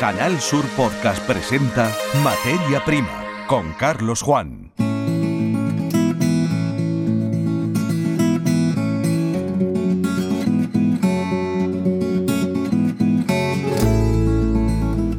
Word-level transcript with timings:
Canal 0.00 0.40
Sur 0.40 0.64
Podcast 0.78 1.22
presenta 1.26 1.94
Materia 2.24 2.82
Prima 2.86 3.22
con 3.46 3.74
Carlos 3.74 4.22
Juan. 4.22 4.72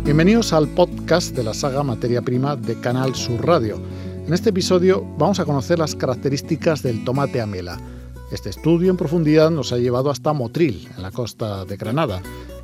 Bienvenidos 0.04 0.52
al 0.52 0.68
podcast 0.70 1.36
de 1.36 1.44
la 1.44 1.54
saga 1.54 1.84
Materia 1.84 2.24
Prima 2.24 2.56
de 2.56 2.80
Canal 2.80 3.14
Sur 3.14 3.46
Radio. 3.46 3.80
En 4.26 4.34
este 4.34 4.50
episodio 4.50 5.06
vamos 5.20 5.40
a 5.40 5.46
conocer 5.46 5.78
las 5.78 5.96
características 5.96 6.82
del 6.82 7.04
tomate 7.04 7.40
amela. 7.40 7.78
Este 8.32 8.50
estudio 8.50 8.90
en 8.90 8.98
profundidad 8.98 9.52
nos 9.52 9.74
ha 9.74 9.78
llevado 9.78 10.10
hasta 10.10 10.34
Motril, 10.34 10.90
en 10.98 11.04
la 11.04 11.12
costa 11.12 11.66
de 11.66 11.78
Granada. 11.78 12.20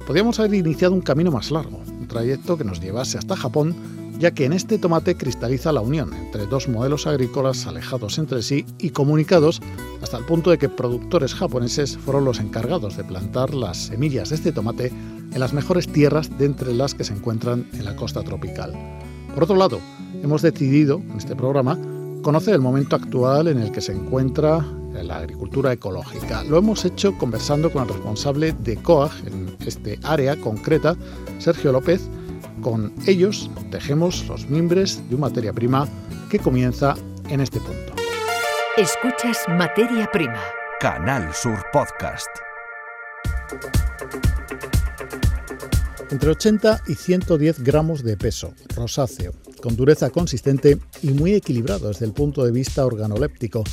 Podríamos 0.07 0.39
haber 0.39 0.55
iniciado 0.55 0.95
un 0.95 1.01
camino 1.01 1.29
más 1.29 1.51
largo, 1.51 1.79
trayecto 2.07 2.57
que 2.57 2.63
nos 2.63 2.79
llevase 2.79 3.17
hasta 3.17 3.35
Japón, 3.35 3.75
ya 4.19 4.31
que 4.31 4.45
en 4.45 4.53
este 4.53 4.77
tomate 4.77 5.15
cristaliza 5.15 5.71
la 5.71 5.81
unión 5.81 6.13
entre 6.13 6.47
dos 6.47 6.67
modelos 6.67 7.05
agrícolas 7.05 7.67
alejados 7.67 8.17
entre 8.17 8.41
sí 8.41 8.65
y 8.79 8.89
comunicados 8.89 9.61
hasta 10.01 10.17
el 10.17 10.25
punto 10.25 10.49
de 10.49 10.57
que 10.57 10.69
productores 10.69 11.35
japoneses 11.35 11.97
fueron 11.97 12.25
los 12.25 12.39
encargados 12.39 12.97
de 12.97 13.03
plantar 13.03 13.53
las 13.53 13.77
semillas 13.77 14.29
de 14.29 14.35
este 14.35 14.51
tomate 14.51 14.87
en 14.87 15.39
las 15.39 15.53
mejores 15.53 15.87
tierras 15.87 16.35
de 16.37 16.45
entre 16.45 16.73
las 16.73 16.95
que 16.95 17.03
se 17.03 17.13
encuentran 17.13 17.67
en 17.73 17.85
la 17.85 17.95
costa 17.95 18.23
tropical. 18.23 18.73
Por 19.33 19.43
otro 19.43 19.55
lado, 19.55 19.79
hemos 20.23 20.41
decidido 20.41 21.01
en 21.11 21.17
este 21.17 21.35
programa 21.35 21.77
conocer 22.23 22.55
el 22.55 22.61
momento 22.61 22.95
actual 22.95 23.47
en 23.47 23.59
el 23.59 23.71
que 23.71 23.81
se 23.81 23.91
encuentra 23.91 24.65
la 25.03 25.17
agricultura 25.17 25.71
ecológica. 25.73 26.43
Lo 26.43 26.57
hemos 26.57 26.85
hecho 26.85 27.17
conversando 27.17 27.71
con 27.71 27.83
el 27.83 27.89
responsable 27.89 28.53
de 28.53 28.77
COAG 28.77 29.11
en 29.25 29.55
este 29.65 29.99
área 30.03 30.35
concreta, 30.37 30.95
Sergio 31.39 31.71
López. 31.71 32.01
Con 32.61 32.93
ellos 33.05 33.49
tejemos 33.71 34.27
los 34.27 34.49
mimbres 34.49 35.01
de 35.09 35.15
una 35.15 35.27
materia 35.27 35.53
prima 35.53 35.87
que 36.29 36.39
comienza 36.39 36.95
en 37.29 37.41
este 37.41 37.59
punto. 37.59 37.93
Escuchas 38.77 39.37
Materia 39.47 40.09
Prima. 40.11 40.41
Canal 40.79 41.33
Sur 41.33 41.63
Podcast. 41.73 42.29
Entre 46.09 46.29
80 46.29 46.83
y 46.87 46.95
110 46.95 47.63
gramos 47.63 48.03
de 48.03 48.15
peso, 48.15 48.53
rosáceo, 48.75 49.33
con 49.61 49.75
dureza 49.75 50.09
consistente 50.09 50.77
y 51.01 51.09
muy 51.09 51.33
equilibrado 51.33 51.89
desde 51.89 52.05
el 52.05 52.13
punto 52.13 52.45
de 52.45 52.51
vista 52.51 52.85
organoléptico. 52.85 53.63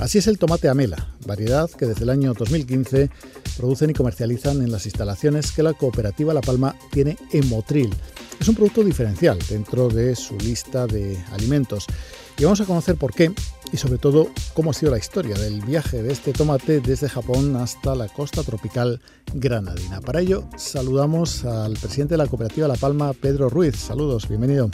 Así 0.00 0.16
es 0.16 0.26
el 0.28 0.38
tomate 0.38 0.70
amela, 0.70 1.08
variedad 1.26 1.68
que 1.68 1.84
desde 1.84 2.04
el 2.04 2.10
año 2.10 2.32
2015 2.32 3.10
producen 3.58 3.90
y 3.90 3.92
comercializan 3.92 4.62
en 4.62 4.72
las 4.72 4.86
instalaciones 4.86 5.52
que 5.52 5.62
la 5.62 5.74
cooperativa 5.74 6.32
La 6.32 6.40
Palma 6.40 6.74
tiene 6.90 7.18
en 7.32 7.46
Motril. 7.50 7.94
Es 8.40 8.48
un 8.48 8.54
producto 8.54 8.82
diferencial 8.82 9.38
dentro 9.50 9.90
de 9.90 10.16
su 10.16 10.38
lista 10.38 10.86
de 10.86 11.22
alimentos 11.32 11.86
y 12.38 12.44
vamos 12.44 12.62
a 12.62 12.64
conocer 12.64 12.96
por 12.96 13.12
qué 13.12 13.30
y 13.72 13.76
sobre 13.76 13.98
todo 13.98 14.28
cómo 14.54 14.70
ha 14.70 14.74
sido 14.74 14.90
la 14.90 14.96
historia 14.96 15.36
del 15.36 15.60
viaje 15.60 16.02
de 16.02 16.14
este 16.14 16.32
tomate 16.32 16.80
desde 16.80 17.10
Japón 17.10 17.54
hasta 17.56 17.94
la 17.94 18.08
costa 18.08 18.42
tropical 18.42 19.02
granadina. 19.34 20.00
Para 20.00 20.20
ello 20.20 20.48
saludamos 20.56 21.44
al 21.44 21.74
presidente 21.74 22.14
de 22.14 22.18
la 22.18 22.26
cooperativa 22.26 22.66
La 22.66 22.76
Palma, 22.76 23.12
Pedro 23.12 23.50
Ruiz. 23.50 23.76
Saludos, 23.76 24.26
bienvenido. 24.26 24.70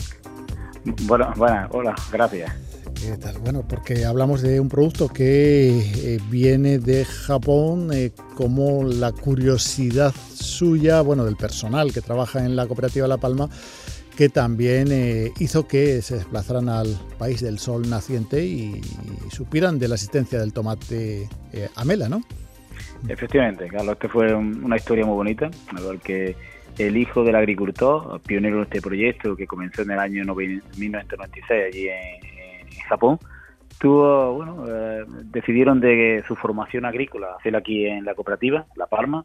Bueno, 1.02 1.32
bueno, 1.36 1.66
hola, 1.72 1.96
gracias. 2.12 2.65
¿Qué 3.00 3.16
tal? 3.18 3.38
Bueno, 3.38 3.62
porque 3.68 4.04
hablamos 4.04 4.42
de 4.42 4.58
un 4.58 4.68
producto 4.68 5.08
que 5.08 5.68
eh, 5.68 6.18
viene 6.30 6.78
de 6.78 7.04
Japón, 7.04 7.90
eh, 7.92 8.10
como 8.34 8.84
la 8.84 9.12
curiosidad 9.12 10.14
suya, 10.34 11.02
bueno, 11.02 11.24
del 11.24 11.36
personal 11.36 11.92
que 11.92 12.00
trabaja 12.00 12.44
en 12.44 12.56
la 12.56 12.66
cooperativa 12.66 13.06
La 13.06 13.18
Palma, 13.18 13.48
que 14.16 14.28
también 14.28 14.88
eh, 14.90 15.30
hizo 15.38 15.68
que 15.68 16.00
se 16.00 16.16
desplazaran 16.16 16.68
al 16.70 16.98
país 17.18 17.42
del 17.42 17.58
sol 17.58 17.88
naciente 17.88 18.44
y, 18.44 18.80
supieran 19.30 19.78
de 19.78 19.88
la 19.88 19.96
existencia 19.96 20.38
del 20.38 20.52
tomate 20.52 21.28
amela, 21.74 22.08
¿no? 22.08 22.22
Efectivamente, 23.08 23.68
Carlos, 23.68 23.92
este 23.92 24.08
fue 24.08 24.34
una 24.34 24.76
historia 24.76 25.04
muy 25.04 25.16
bonita, 25.16 25.50
que 26.02 26.34
el 26.78 26.96
hijo 26.96 27.24
del 27.24 27.36
agricultor, 27.36 28.20
pionero 28.20 28.56
en 28.58 28.62
este 28.62 28.80
proyecto 28.80 29.36
que 29.36 29.46
comenzó 29.46 29.82
en 29.82 29.92
el 29.92 29.98
año 29.98 30.34
1996 30.34 31.64
allí 31.66 31.88
en, 31.88 32.35
Japón, 32.88 33.18
tuvo, 33.78 34.34
bueno, 34.34 34.64
eh, 34.68 35.04
decidieron 35.24 35.80
de 35.80 36.24
su 36.26 36.34
formación 36.36 36.84
agrícola 36.84 37.36
hacerla 37.38 37.58
aquí 37.58 37.86
en 37.86 38.04
la 38.04 38.14
cooperativa, 38.14 38.66
La 38.76 38.86
Palma, 38.86 39.24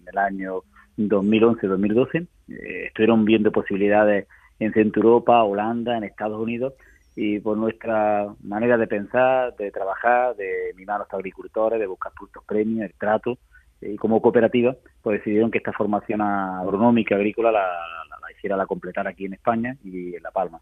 en 0.00 0.08
el 0.08 0.18
año 0.18 0.62
2011-2012. 0.98 2.26
Eh, 2.48 2.84
estuvieron 2.86 3.24
viendo 3.24 3.52
posibilidades 3.52 4.26
en 4.58 4.72
Centro 4.72 5.02
Europa, 5.02 5.42
Holanda, 5.42 5.96
en 5.96 6.04
Estados 6.04 6.40
Unidos, 6.40 6.74
y 7.14 7.40
por 7.40 7.56
nuestra 7.56 8.26
manera 8.42 8.76
de 8.76 8.86
pensar, 8.86 9.54
de 9.56 9.70
trabajar, 9.70 10.34
de 10.36 10.72
mimar 10.76 10.96
a 10.96 10.98
los 11.00 11.12
agricultores, 11.12 11.78
de 11.78 11.86
buscar 11.86 12.12
puntos 12.12 12.42
premios, 12.44 12.88
el 12.88 12.94
trato, 12.94 13.38
y 13.80 13.96
como 13.96 14.22
cooperativa, 14.22 14.76
pues 15.02 15.18
decidieron 15.18 15.50
que 15.50 15.58
esta 15.58 15.72
formación 15.72 16.22
agronómica 16.22 17.16
agrícola 17.16 17.50
la, 17.50 17.60
la, 17.60 18.32
hiciera 18.32 18.56
la 18.56 18.66
completar 18.66 19.06
aquí 19.06 19.26
en 19.26 19.34
España 19.34 19.76
y 19.84 20.14
en 20.14 20.22
La 20.22 20.30
Palma. 20.30 20.60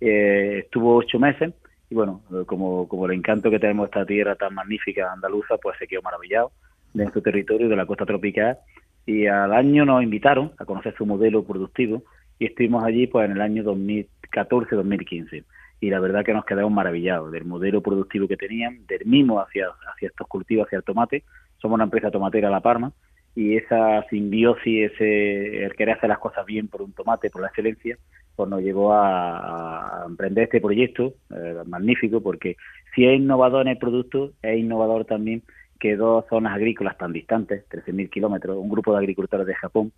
Eh, 0.00 0.62
estuvo 0.64 0.96
ocho 0.96 1.18
meses 1.18 1.52
y 1.92 1.94
bueno, 1.94 2.22
como, 2.46 2.88
como 2.88 3.04
el 3.04 3.12
encanto 3.12 3.50
que 3.50 3.58
tenemos 3.58 3.84
esta 3.84 4.06
tierra 4.06 4.34
tan 4.34 4.54
magnífica 4.54 5.12
andaluza, 5.12 5.58
pues 5.58 5.76
se 5.78 5.86
quedó 5.86 6.00
maravillado 6.00 6.50
de 6.94 7.02
nuestro 7.02 7.20
territorio, 7.20 7.68
de 7.68 7.76
la 7.76 7.84
costa 7.84 8.06
tropical, 8.06 8.56
y 9.04 9.26
al 9.26 9.52
año 9.52 9.84
nos 9.84 10.02
invitaron 10.02 10.52
a 10.56 10.64
conocer 10.64 10.94
su 10.96 11.04
modelo 11.04 11.44
productivo 11.44 12.02
y 12.38 12.46
estuvimos 12.46 12.82
allí 12.82 13.08
pues 13.08 13.26
en 13.26 13.32
el 13.32 13.42
año 13.42 13.62
2014-2015 13.64 15.44
y 15.80 15.90
la 15.90 16.00
verdad 16.00 16.24
que 16.24 16.32
nos 16.32 16.46
quedamos 16.46 16.72
maravillados 16.72 17.30
del 17.30 17.44
modelo 17.44 17.82
productivo 17.82 18.26
que 18.26 18.38
tenían, 18.38 18.86
del 18.86 19.04
mismo 19.04 19.38
hacia, 19.40 19.66
hacia 19.92 20.08
estos 20.08 20.26
cultivos, 20.28 20.66
hacia 20.66 20.78
el 20.78 20.84
tomate. 20.84 21.24
Somos 21.58 21.74
una 21.74 21.84
empresa 21.84 22.10
tomatera 22.10 22.48
La 22.48 22.60
Parma 22.60 22.92
y 23.34 23.56
esa 23.56 24.02
simbiosis, 24.08 24.92
ese 24.92 25.62
el 25.62 25.74
querer 25.74 25.98
hacer 25.98 26.08
las 26.08 26.20
cosas 26.20 26.46
bien 26.46 26.68
por 26.68 26.80
un 26.80 26.94
tomate, 26.94 27.28
por 27.28 27.42
la 27.42 27.48
excelencia, 27.48 27.98
pues 28.36 28.48
nos 28.48 28.62
llevó 28.62 28.92
a, 28.92 30.04
emprender 30.06 30.44
este 30.44 30.60
proyecto 30.60 31.14
eh, 31.30 31.62
magnífico 31.66 32.20
porque 32.20 32.56
si 32.94 33.06
es 33.06 33.18
innovador 33.18 33.62
en 33.62 33.68
el 33.68 33.78
producto, 33.78 34.32
es 34.42 34.58
innovador 34.58 35.04
también 35.04 35.42
que 35.78 35.96
dos 35.96 36.24
zonas 36.28 36.54
agrícolas 36.54 36.96
tan 36.96 37.12
distantes, 37.12 37.68
13.000 37.68 38.08
kilómetros, 38.10 38.56
un 38.56 38.68
grupo 38.68 38.92
de 38.92 38.98
agricultores 38.98 39.46
de 39.46 39.54
Japón 39.54 39.92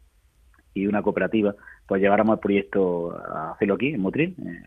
y 0.72 0.86
una 0.86 1.02
cooperativa, 1.02 1.54
pues 1.86 2.00
lleváramos 2.00 2.34
el 2.34 2.40
proyecto 2.40 3.16
a 3.16 3.52
hacerlo 3.52 3.74
aquí, 3.74 3.88
en 3.88 4.00
Motril, 4.00 4.34
eh, 4.38 4.62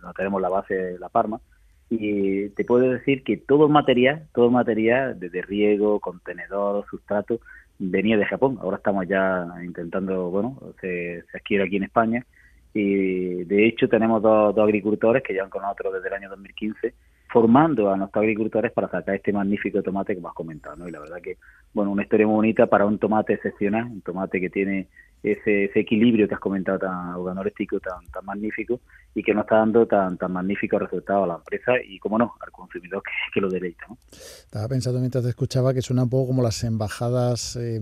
donde 0.00 0.14
tenemos 0.16 0.42
la 0.42 0.48
base 0.48 0.74
de 0.74 0.98
La 0.98 1.08
Parma, 1.08 1.40
y 1.88 2.48
te 2.50 2.64
puedo 2.64 2.90
decir 2.90 3.22
que 3.22 3.36
todo 3.36 3.66
el 3.66 3.72
material, 3.72 4.26
todo 4.34 4.46
el 4.46 4.52
material, 4.52 5.18
desde 5.20 5.42
riego, 5.42 6.00
contenedor, 6.00 6.84
sustrato, 6.90 7.38
venía 7.78 8.16
de 8.16 8.26
Japón. 8.26 8.58
Ahora 8.60 8.78
estamos 8.78 9.06
ya 9.06 9.46
intentando, 9.64 10.30
bueno, 10.30 10.58
se, 10.80 11.22
se 11.30 11.38
adquiere 11.38 11.64
aquí 11.64 11.76
en 11.76 11.84
España 11.84 12.26
y 12.76 13.44
de 13.44 13.66
hecho 13.66 13.88
tenemos 13.88 14.20
dos, 14.22 14.54
dos 14.54 14.64
agricultores 14.64 15.22
que 15.22 15.32
llevan 15.32 15.50
con 15.50 15.62
nosotros 15.62 15.94
desde 15.94 16.08
el 16.08 16.14
año 16.14 16.28
2015 16.30 16.94
formando 17.28 17.90
a 17.90 17.96
nuestros 17.96 18.22
agricultores 18.22 18.72
para 18.72 18.88
sacar 18.88 19.16
este 19.16 19.32
magnífico 19.32 19.82
tomate 19.82 20.14
que 20.14 20.26
has 20.26 20.34
comentado, 20.34 20.76
¿no? 20.76 20.88
Y 20.88 20.90
la 20.90 21.00
verdad 21.00 21.20
que, 21.22 21.36
bueno, 21.76 21.90
una 21.90 22.04
historia 22.04 22.26
muy 22.26 22.36
bonita 22.36 22.66
para 22.66 22.86
un 22.86 22.98
tomate 22.98 23.34
excepcional, 23.34 23.84
un 23.84 24.00
tomate 24.00 24.40
que 24.40 24.48
tiene 24.48 24.88
ese, 25.22 25.64
ese 25.64 25.80
equilibrio 25.80 26.26
que 26.26 26.34
has 26.34 26.40
comentado 26.40 26.78
tan 26.78 27.14
organoléptico, 27.14 27.78
tan, 27.80 28.06
tan 28.06 28.24
magnífico 28.24 28.80
y 29.14 29.22
que 29.22 29.32
nos 29.32 29.44
está 29.44 29.56
dando 29.56 29.86
tan, 29.86 30.18
tan 30.18 30.30
magníficos 30.30 30.80
resultados 30.80 31.24
a 31.24 31.26
la 31.26 31.34
empresa 31.36 31.72
y, 31.82 31.98
como 31.98 32.18
no, 32.18 32.34
al 32.38 32.50
consumidor 32.52 33.02
que, 33.32 33.40
lo 33.40 33.48
deleita. 33.48 33.86
¿no? 33.88 33.96
Estaba 34.12 34.68
pensando 34.68 35.00
mientras 35.00 35.24
te 35.24 35.30
escuchaba 35.30 35.72
que 35.72 35.80
suena 35.80 36.02
un 36.02 36.10
poco 36.10 36.28
como 36.28 36.42
las 36.42 36.62
embajadas 36.64 37.56
eh, 37.56 37.80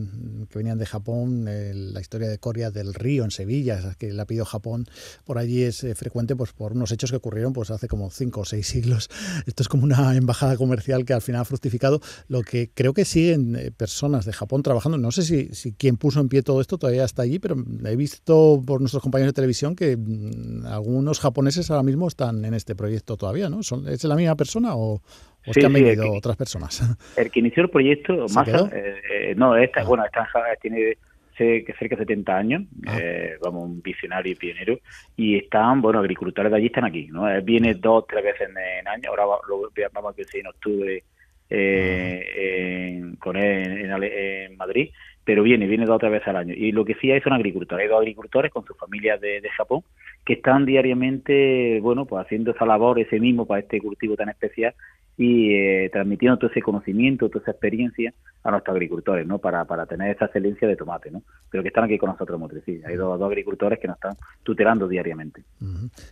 que 0.49 0.59
venían 0.59 0.78
de 0.78 0.87
Japón, 0.87 1.44
la 1.44 2.00
historia 2.00 2.28
de 2.28 2.38
Coria 2.38 2.71
del 2.71 2.94
Río 2.94 3.25
en 3.25 3.32
Sevilla, 3.32 3.81
que 3.99 4.12
la 4.12 4.26
pidió 4.26 4.44
Japón, 4.44 4.87
por 5.25 5.38
allí 5.38 5.64
es 5.64 5.82
eh, 5.82 5.97
frecuente 5.97 6.37
pues 6.37 6.52
por 6.52 6.73
unos 6.73 6.93
hechos 6.93 7.11
que 7.11 7.17
ocurrieron 7.17 7.52
pues 7.52 7.73
hace 7.73 7.88
como 7.88 8.11
cinco 8.11 8.43
o 8.43 8.44
seis 8.44 8.69
siglos. 8.69 9.11
Esto 9.47 9.64
es 9.64 9.69
como 9.69 9.82
una 9.82 10.14
embajada 10.14 10.56
comercial 10.56 11.05
que 11.05 11.14
al 11.14 11.23
final 11.23 11.43
ha 11.43 11.44
fructificado. 11.44 12.00
Lo 12.29 12.43
que 12.43 12.70
creo 12.73 12.94
que 12.94 13.05
siguen 13.05 13.56
eh, 13.56 13.73
personas 13.85 14.25
de 14.25 14.33
Japón 14.33 14.63
trabajando, 14.63 14.97
no 14.97 15.11
sé 15.11 15.23
si, 15.23 15.49
si 15.49 15.75
quien 15.75 15.97
puso 15.99 16.21
en 16.21 16.31
pie 16.31 16.43
todo 16.43 16.63
esto 16.63 16.79
todavía 16.79 17.05
está 17.05 17.23
allí 17.23 17.39
pero 17.39 17.55
he 17.85 17.97
visto 17.97 18.63
por 18.67 18.81
nuestros 18.81 19.03
compañeros 19.03 19.35
de 19.35 19.37
televisión 19.37 19.77
que 19.77 19.95
mm, 19.97 20.65
algunos 20.67 21.21
japoneses 21.21 21.71
ahora 21.71 21.83
mismo 21.83 22.09
están 22.09 22.45
en 22.47 22.55
este 22.55 22.75
proyecto 22.75 23.19
todavía, 23.19 23.51
¿no? 23.51 23.63
¿Son, 23.63 23.87
¿Es 23.87 24.03
la 24.05 24.17
misma 24.17 24.37
persona 24.37 24.75
o, 24.75 25.03
es 25.45 25.55
que 25.55 25.67
han 25.67 25.73
venido 25.75 26.11
otras 26.13 26.37
personas? 26.37 26.81
El 27.19 27.31
que 27.31 27.41
inició 27.41 27.65
el 27.65 27.69
proyecto, 27.69 28.27
Masa, 28.35 28.71
eh, 28.73 29.03
eh, 29.11 29.35
no, 29.37 29.55
esta, 29.57 29.83
ah. 29.83 29.85
bueno, 29.85 30.05
esta, 30.07 30.27
tiene 30.63 30.97
cerca 31.37 31.97
de 31.97 31.97
70 31.99 32.37
años, 32.37 32.63
ah. 32.87 32.97
eh, 32.99 33.37
vamos, 33.43 33.65
un 33.65 33.83
visionario 33.83 34.33
y 34.33 34.37
pionero, 34.37 34.79
y 35.17 35.37
están, 35.37 35.83
bueno, 35.83 35.99
agricultores 35.99 36.51
de 36.51 36.57
allí 36.57 36.67
están 36.67 36.85
aquí, 36.85 37.09
¿no? 37.09 37.27
viene 37.43 37.75
dos, 37.75 38.07
tres 38.09 38.25
veces 38.25 38.49
en, 38.49 38.89
año, 38.89 39.11
ahora 39.11 39.25
lo, 39.49 39.71
vamos 39.93 40.15
a 40.15 40.17
decir 40.17 40.41
en 40.41 40.47
octubre 40.47 41.05
eh, 41.50 43.02
con 43.19 43.37
él 43.37 43.91
en, 43.91 44.56
Madrid 44.56 44.91
pero 45.25 45.43
viene, 45.43 45.67
viene 45.67 45.87
dos 45.87 45.96
o 45.96 45.99
tres 45.99 46.12
veces 46.12 46.29
al 46.29 46.37
año. 46.37 46.52
Y 46.55 46.70
lo 46.73 46.85
que 46.85 46.96
sí 46.96 47.11
hay 47.11 47.23
son 47.23 47.32
agricultores, 47.32 47.85
hay 47.85 47.88
dos 47.88 47.99
agricultores 47.99 48.52
con 48.52 48.62
sus 48.67 48.76
familias 48.76 49.19
de, 49.23 49.41
de 49.41 49.49
Japón 49.49 49.82
que 50.25 50.35
están 50.35 50.67
diariamente, 50.67 51.81
bueno, 51.81 52.05
pues 52.05 52.26
haciendo 52.26 52.50
esa 52.50 52.67
labor, 52.67 52.99
ese 52.99 53.19
mismo 53.19 53.46
para 53.46 53.61
este 53.61 53.81
cultivo 53.81 54.17
tan 54.17 54.29
especial 54.29 54.75
y 55.16 55.55
eh, 55.55 55.90
transmitiendo 55.93 56.38
todo 56.38 56.50
ese 56.50 56.61
conocimiento, 56.61 57.28
toda 57.28 57.43
esa 57.43 57.52
experiencia 57.52 58.12
a 58.43 58.50
nuestros 58.50 58.75
agricultores, 58.75 59.26
¿no? 59.26 59.38
Para, 59.38 59.64
para 59.64 59.87
tener 59.87 60.14
esa 60.14 60.26
excelencia 60.26 60.69
de 60.69 60.76
tomate, 60.76 61.11
¿no? 61.11 61.22
Pero 61.50 61.62
que 61.62 61.69
están 61.69 61.84
aquí 61.84 61.96
con 61.99 62.11
nosotros, 62.11 62.40
sí. 62.66 62.81
Hay 62.84 62.96
dos, 62.96 63.20
agricultores 63.22 63.78
que 63.78 63.88
nos 63.88 63.96
están 63.96 64.16
tutelando 64.43 64.87
diariamente. 64.87 65.43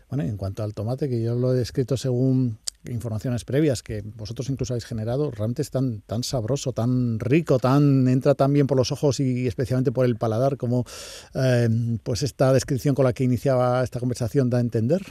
Bueno, 0.09 0.25
en 0.25 0.37
cuanto 0.37 0.63
al 0.63 0.73
tomate, 0.73 1.09
que 1.09 1.23
yo 1.23 1.35
lo 1.35 1.53
he 1.53 1.57
descrito 1.57 1.97
según 1.97 2.59
informaciones 2.89 3.45
previas 3.45 3.83
que 3.83 4.03
vosotros 4.17 4.49
incluso 4.51 4.73
habéis 4.73 4.87
generado, 4.87 5.31
realmente 5.31 5.63
es 5.63 5.71
tan, 5.71 6.01
tan 6.01 6.23
sabroso, 6.23 6.73
tan 6.73 7.21
rico, 7.21 7.59
tan 7.59 8.09
entra 8.09 8.35
tan 8.35 8.53
bien 8.53 8.67
por 8.67 8.77
los 8.77 8.93
ojos 8.93 9.21
y 9.21 9.47
especialmente 9.47 9.93
por 9.93 10.05
el 10.05 10.17
paladar, 10.17 10.57
como 10.57 10.85
eh, 11.35 11.69
pues 12.03 12.23
esta 12.23 12.53
descripción 12.53 12.95
con 12.95 13.05
la 13.05 13.13
que 13.13 13.25
iniciaba 13.25 13.83
esta 13.85 14.01
conversación 14.01 14.51
da 14.51 14.59
a 14.59 14.63
entender. 14.63 15.03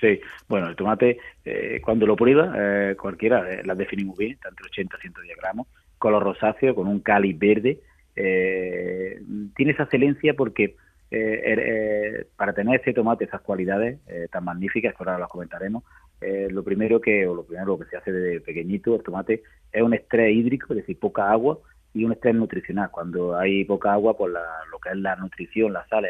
Sí, 0.00 0.18
bueno, 0.48 0.68
el 0.68 0.76
tomate, 0.76 1.18
eh, 1.44 1.80
cuando 1.84 2.06
lo 2.06 2.16
prueba, 2.16 2.54
eh, 2.56 2.96
cualquiera, 2.98 3.50
eh, 3.52 3.62
las 3.64 3.76
definimos 3.76 4.16
bien, 4.16 4.32
está 4.32 4.48
entre 4.48 4.66
80 4.66 4.96
y 4.96 5.00
110 5.02 5.36
gramos, 5.36 5.66
color 5.98 6.22
rosáceo, 6.22 6.74
con 6.74 6.88
un 6.88 7.00
cáliz 7.00 7.38
verde. 7.38 7.80
Eh, 8.16 9.20
tiene 9.54 9.72
esa 9.72 9.82
excelencia 9.84 10.34
porque 10.34 10.76
er, 11.10 12.28
para 12.36 12.52
tener 12.52 12.80
ese 12.80 12.94
tomate, 12.94 13.24
esas 13.24 13.40
cualidades 13.40 13.98
tan 14.30 14.44
magníficas, 14.44 14.94
que 14.94 14.98
ahora 15.00 15.18
las 15.18 15.28
comentaremos, 15.28 15.82
lo 16.20 16.62
primero 16.62 17.00
que, 17.00 17.26
o 17.26 17.34
lo 17.34 17.44
primero 17.44 17.78
que 17.78 17.86
se 17.86 17.96
hace 17.96 18.12
desde 18.12 18.40
pequeñito, 18.40 18.94
el 18.94 19.02
tomate 19.02 19.42
es 19.72 19.82
un 19.82 19.92
estrés 19.92 20.34
hídrico, 20.34 20.72
es 20.72 20.78
decir, 20.78 20.98
poca 20.98 21.30
agua, 21.30 21.58
y 21.92 22.04
un 22.04 22.12
estrés 22.12 22.34
nutricional. 22.34 22.90
Cuando 22.90 23.36
hay 23.36 23.64
poca 23.64 23.92
agua, 23.92 24.16
pues 24.16 24.32
lo 24.32 24.78
que 24.78 24.90
es 24.90 24.96
la 24.96 25.16
nutrición, 25.16 25.72
la 25.72 25.86
sal, 25.88 26.06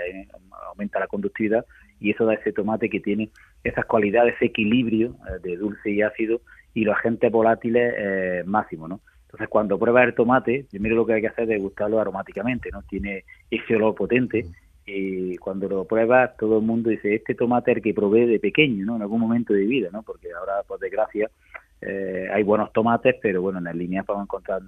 aumenta 0.68 1.00
la 1.00 1.06
conductividad 1.06 1.64
y 1.98 2.10
eso 2.10 2.24
da 2.24 2.34
ese 2.34 2.52
tomate 2.52 2.88
que 2.90 3.00
tiene 3.00 3.30
esas 3.64 3.84
cualidades, 3.84 4.34
ese 4.36 4.46
equilibrio 4.46 5.16
eh, 5.28 5.40
de 5.42 5.56
dulce 5.56 5.90
y 5.90 6.02
ácido 6.02 6.40
y 6.74 6.84
los 6.84 6.96
agentes 6.96 7.30
volátiles 7.30 7.94
eh, 7.96 8.42
máximos, 8.46 8.88
¿no? 8.88 9.00
Entonces, 9.22 9.48
cuando 9.48 9.78
pruebas 9.78 10.06
el 10.06 10.14
tomate, 10.14 10.66
primero 10.70 10.96
lo 10.96 11.06
que 11.06 11.14
hay 11.14 11.20
que 11.20 11.28
hacer 11.28 11.44
es 11.44 11.50
degustarlo 11.50 12.00
aromáticamente, 12.00 12.70
¿no? 12.72 12.82
Tiene 12.82 13.24
ese 13.50 13.76
olor 13.76 13.94
potente 13.94 14.46
y 14.86 15.36
cuando 15.36 15.68
lo 15.68 15.84
pruebas, 15.84 16.36
todo 16.36 16.58
el 16.58 16.64
mundo 16.64 16.90
dice, 16.90 17.14
este 17.14 17.34
tomate 17.34 17.70
es 17.70 17.76
el 17.76 17.82
que 17.82 17.94
probé 17.94 18.26
de 18.26 18.40
pequeño, 18.40 18.84
¿no? 18.84 18.96
En 18.96 19.02
algún 19.02 19.20
momento 19.20 19.52
de 19.52 19.66
vida, 19.66 19.88
¿no? 19.92 20.02
Porque 20.02 20.32
ahora, 20.32 20.62
por 20.66 20.80
desgracia, 20.80 21.30
eh, 21.80 22.28
hay 22.32 22.42
buenos 22.42 22.72
tomates, 22.72 23.16
pero 23.22 23.40
bueno, 23.40 23.58
en 23.58 23.64
las 23.64 23.76
líneas 23.76 24.04
podemos 24.04 24.26
encontrar 24.26 24.62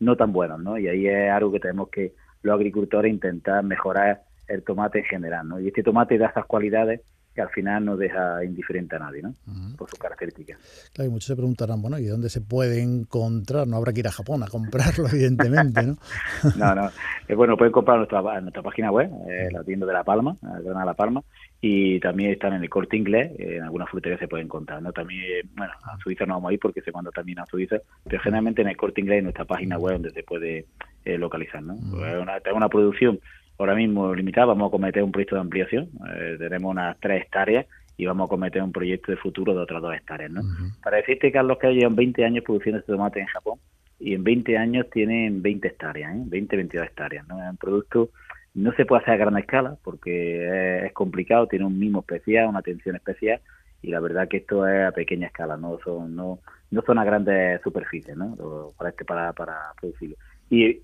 no 0.00 0.16
tan 0.16 0.32
buenos, 0.32 0.60
¿no? 0.60 0.78
Y 0.78 0.88
ahí 0.88 1.06
es 1.06 1.30
algo 1.30 1.52
que 1.52 1.60
tenemos 1.60 1.88
que 1.90 2.12
los 2.42 2.54
agricultores 2.54 3.12
intentar 3.12 3.62
mejorar 3.62 4.22
el 4.48 4.62
tomate 4.64 5.00
en 5.00 5.04
general, 5.04 5.48
¿no? 5.48 5.60
Y 5.60 5.68
este 5.68 5.82
tomate 5.82 6.18
da 6.18 6.26
esas 6.26 6.46
cualidades 6.46 7.02
que 7.38 7.42
al 7.42 7.50
final 7.50 7.84
no 7.84 7.96
deja 7.96 8.44
indiferente 8.44 8.96
a 8.96 8.98
nadie, 8.98 9.22
¿no? 9.22 9.32
Por 9.76 9.88
sus 9.88 9.96
características. 9.96 10.58
Claro, 10.92 11.08
y 11.08 11.12
muchos 11.12 11.28
se 11.28 11.36
preguntarán, 11.36 11.80
bueno, 11.80 11.96
¿y 11.96 12.06
dónde 12.06 12.28
se 12.30 12.40
puede 12.40 12.82
encontrar? 12.82 13.68
No 13.68 13.76
habrá 13.76 13.92
que 13.92 14.00
ir 14.00 14.08
a 14.08 14.10
Japón 14.10 14.42
a 14.42 14.48
comprarlo, 14.48 15.06
evidentemente, 15.12 15.84
¿no? 15.84 15.96
no, 16.58 16.74
no. 16.74 16.90
Eh, 17.28 17.36
bueno, 17.36 17.56
pueden 17.56 17.70
comprarlo 17.70 18.02
en 18.02 18.10
nuestra, 18.10 18.40
nuestra 18.40 18.62
página 18.62 18.90
web, 18.90 19.08
eh, 19.30 19.50
la 19.52 19.62
tienda 19.62 19.86
de 19.86 19.92
La 19.92 20.02
Palma, 20.02 20.34
la 20.42 20.84
La 20.84 20.94
Palma, 20.94 21.22
y 21.60 22.00
también 22.00 22.32
están 22.32 22.54
en 22.54 22.62
el 22.64 22.68
corte 22.68 22.96
inglés, 22.96 23.30
eh, 23.38 23.58
en 23.58 23.62
algunas 23.62 23.88
fruterías 23.88 24.18
se 24.18 24.26
pueden 24.26 24.46
encontrar, 24.46 24.82
¿no? 24.82 24.92
También, 24.92 25.48
bueno, 25.54 25.72
a 25.84 25.96
Suiza 25.98 26.26
no 26.26 26.34
vamos 26.34 26.50
a 26.50 26.54
ir 26.54 26.58
porque 26.58 26.80
se 26.80 26.90
cuando 26.90 27.12
también 27.12 27.38
a 27.38 27.46
Suiza, 27.46 27.76
pero 28.02 28.20
generalmente 28.20 28.62
en 28.62 28.68
el 28.68 28.76
corte 28.76 29.00
inglés, 29.00 29.18
en 29.18 29.24
nuestra 29.26 29.44
página 29.44 29.78
web, 29.78 29.92
donde 29.92 30.10
se 30.10 30.24
puede 30.24 30.66
localizar, 31.04 31.62
¿no? 31.62 31.74
Una, 31.74 32.38
una 32.52 32.68
producción 32.68 33.18
ahora 33.58 33.74
mismo 33.74 34.14
limitada, 34.14 34.46
vamos 34.46 34.68
a 34.68 34.70
cometer 34.70 35.02
un 35.02 35.12
proyecto 35.12 35.34
de 35.34 35.40
ampliación, 35.40 35.88
eh, 36.14 36.36
tenemos 36.38 36.70
unas 36.70 36.98
tres 37.00 37.22
hectáreas 37.22 37.66
y 37.96 38.06
vamos 38.06 38.26
a 38.26 38.28
cometer 38.28 38.62
un 38.62 38.72
proyecto 38.72 39.10
de 39.10 39.18
futuro 39.18 39.52
de 39.54 39.60
otras 39.60 39.82
dos 39.82 39.94
hectáreas. 39.94 40.30
¿no? 40.30 40.42
Para 40.82 40.98
decirte, 40.98 41.32
Carlos, 41.32 41.58
que 41.58 41.68
llevan 41.72 41.96
20 41.96 42.24
años 42.24 42.44
produciendo 42.44 42.78
este 42.78 42.92
tomate 42.92 43.20
en 43.20 43.26
Japón 43.26 43.58
y 43.98 44.14
en 44.14 44.22
20 44.22 44.56
años 44.56 44.86
tienen 44.90 45.42
20 45.42 45.66
hectáreas, 45.66 46.14
¿eh? 46.14 46.22
20, 46.26 46.56
22 46.56 46.86
hectáreas. 46.86 47.26
¿no? 47.26 47.42
Es 47.42 47.50
un 47.50 47.56
producto 47.56 48.10
no 48.54 48.72
se 48.72 48.84
puede 48.86 49.02
hacer 49.02 49.14
a 49.14 49.18
gran 49.18 49.38
escala 49.38 49.76
porque 49.84 50.84
es, 50.86 50.92
complicado, 50.92 51.46
tiene 51.46 51.64
un 51.64 51.78
mimo 51.78 52.00
especial, 52.00 52.48
una 52.48 52.58
atención 52.58 52.96
especial 52.96 53.40
y 53.82 53.90
la 53.90 54.00
verdad 54.00 54.26
que 54.26 54.38
esto 54.38 54.66
es 54.66 54.88
a 54.88 54.92
pequeña 54.92 55.28
escala, 55.28 55.56
no 55.56 55.78
son 55.84 56.16
no, 56.16 56.40
no 56.70 56.82
son 56.82 56.98
a 56.98 57.04
grandes 57.04 57.60
superficies, 57.62 58.16
¿no? 58.16 58.36
Para 58.76 58.90
este 58.90 59.04
para 59.04 59.32
para 59.32 59.72
producirlo. 59.80 60.16
Y 60.50 60.82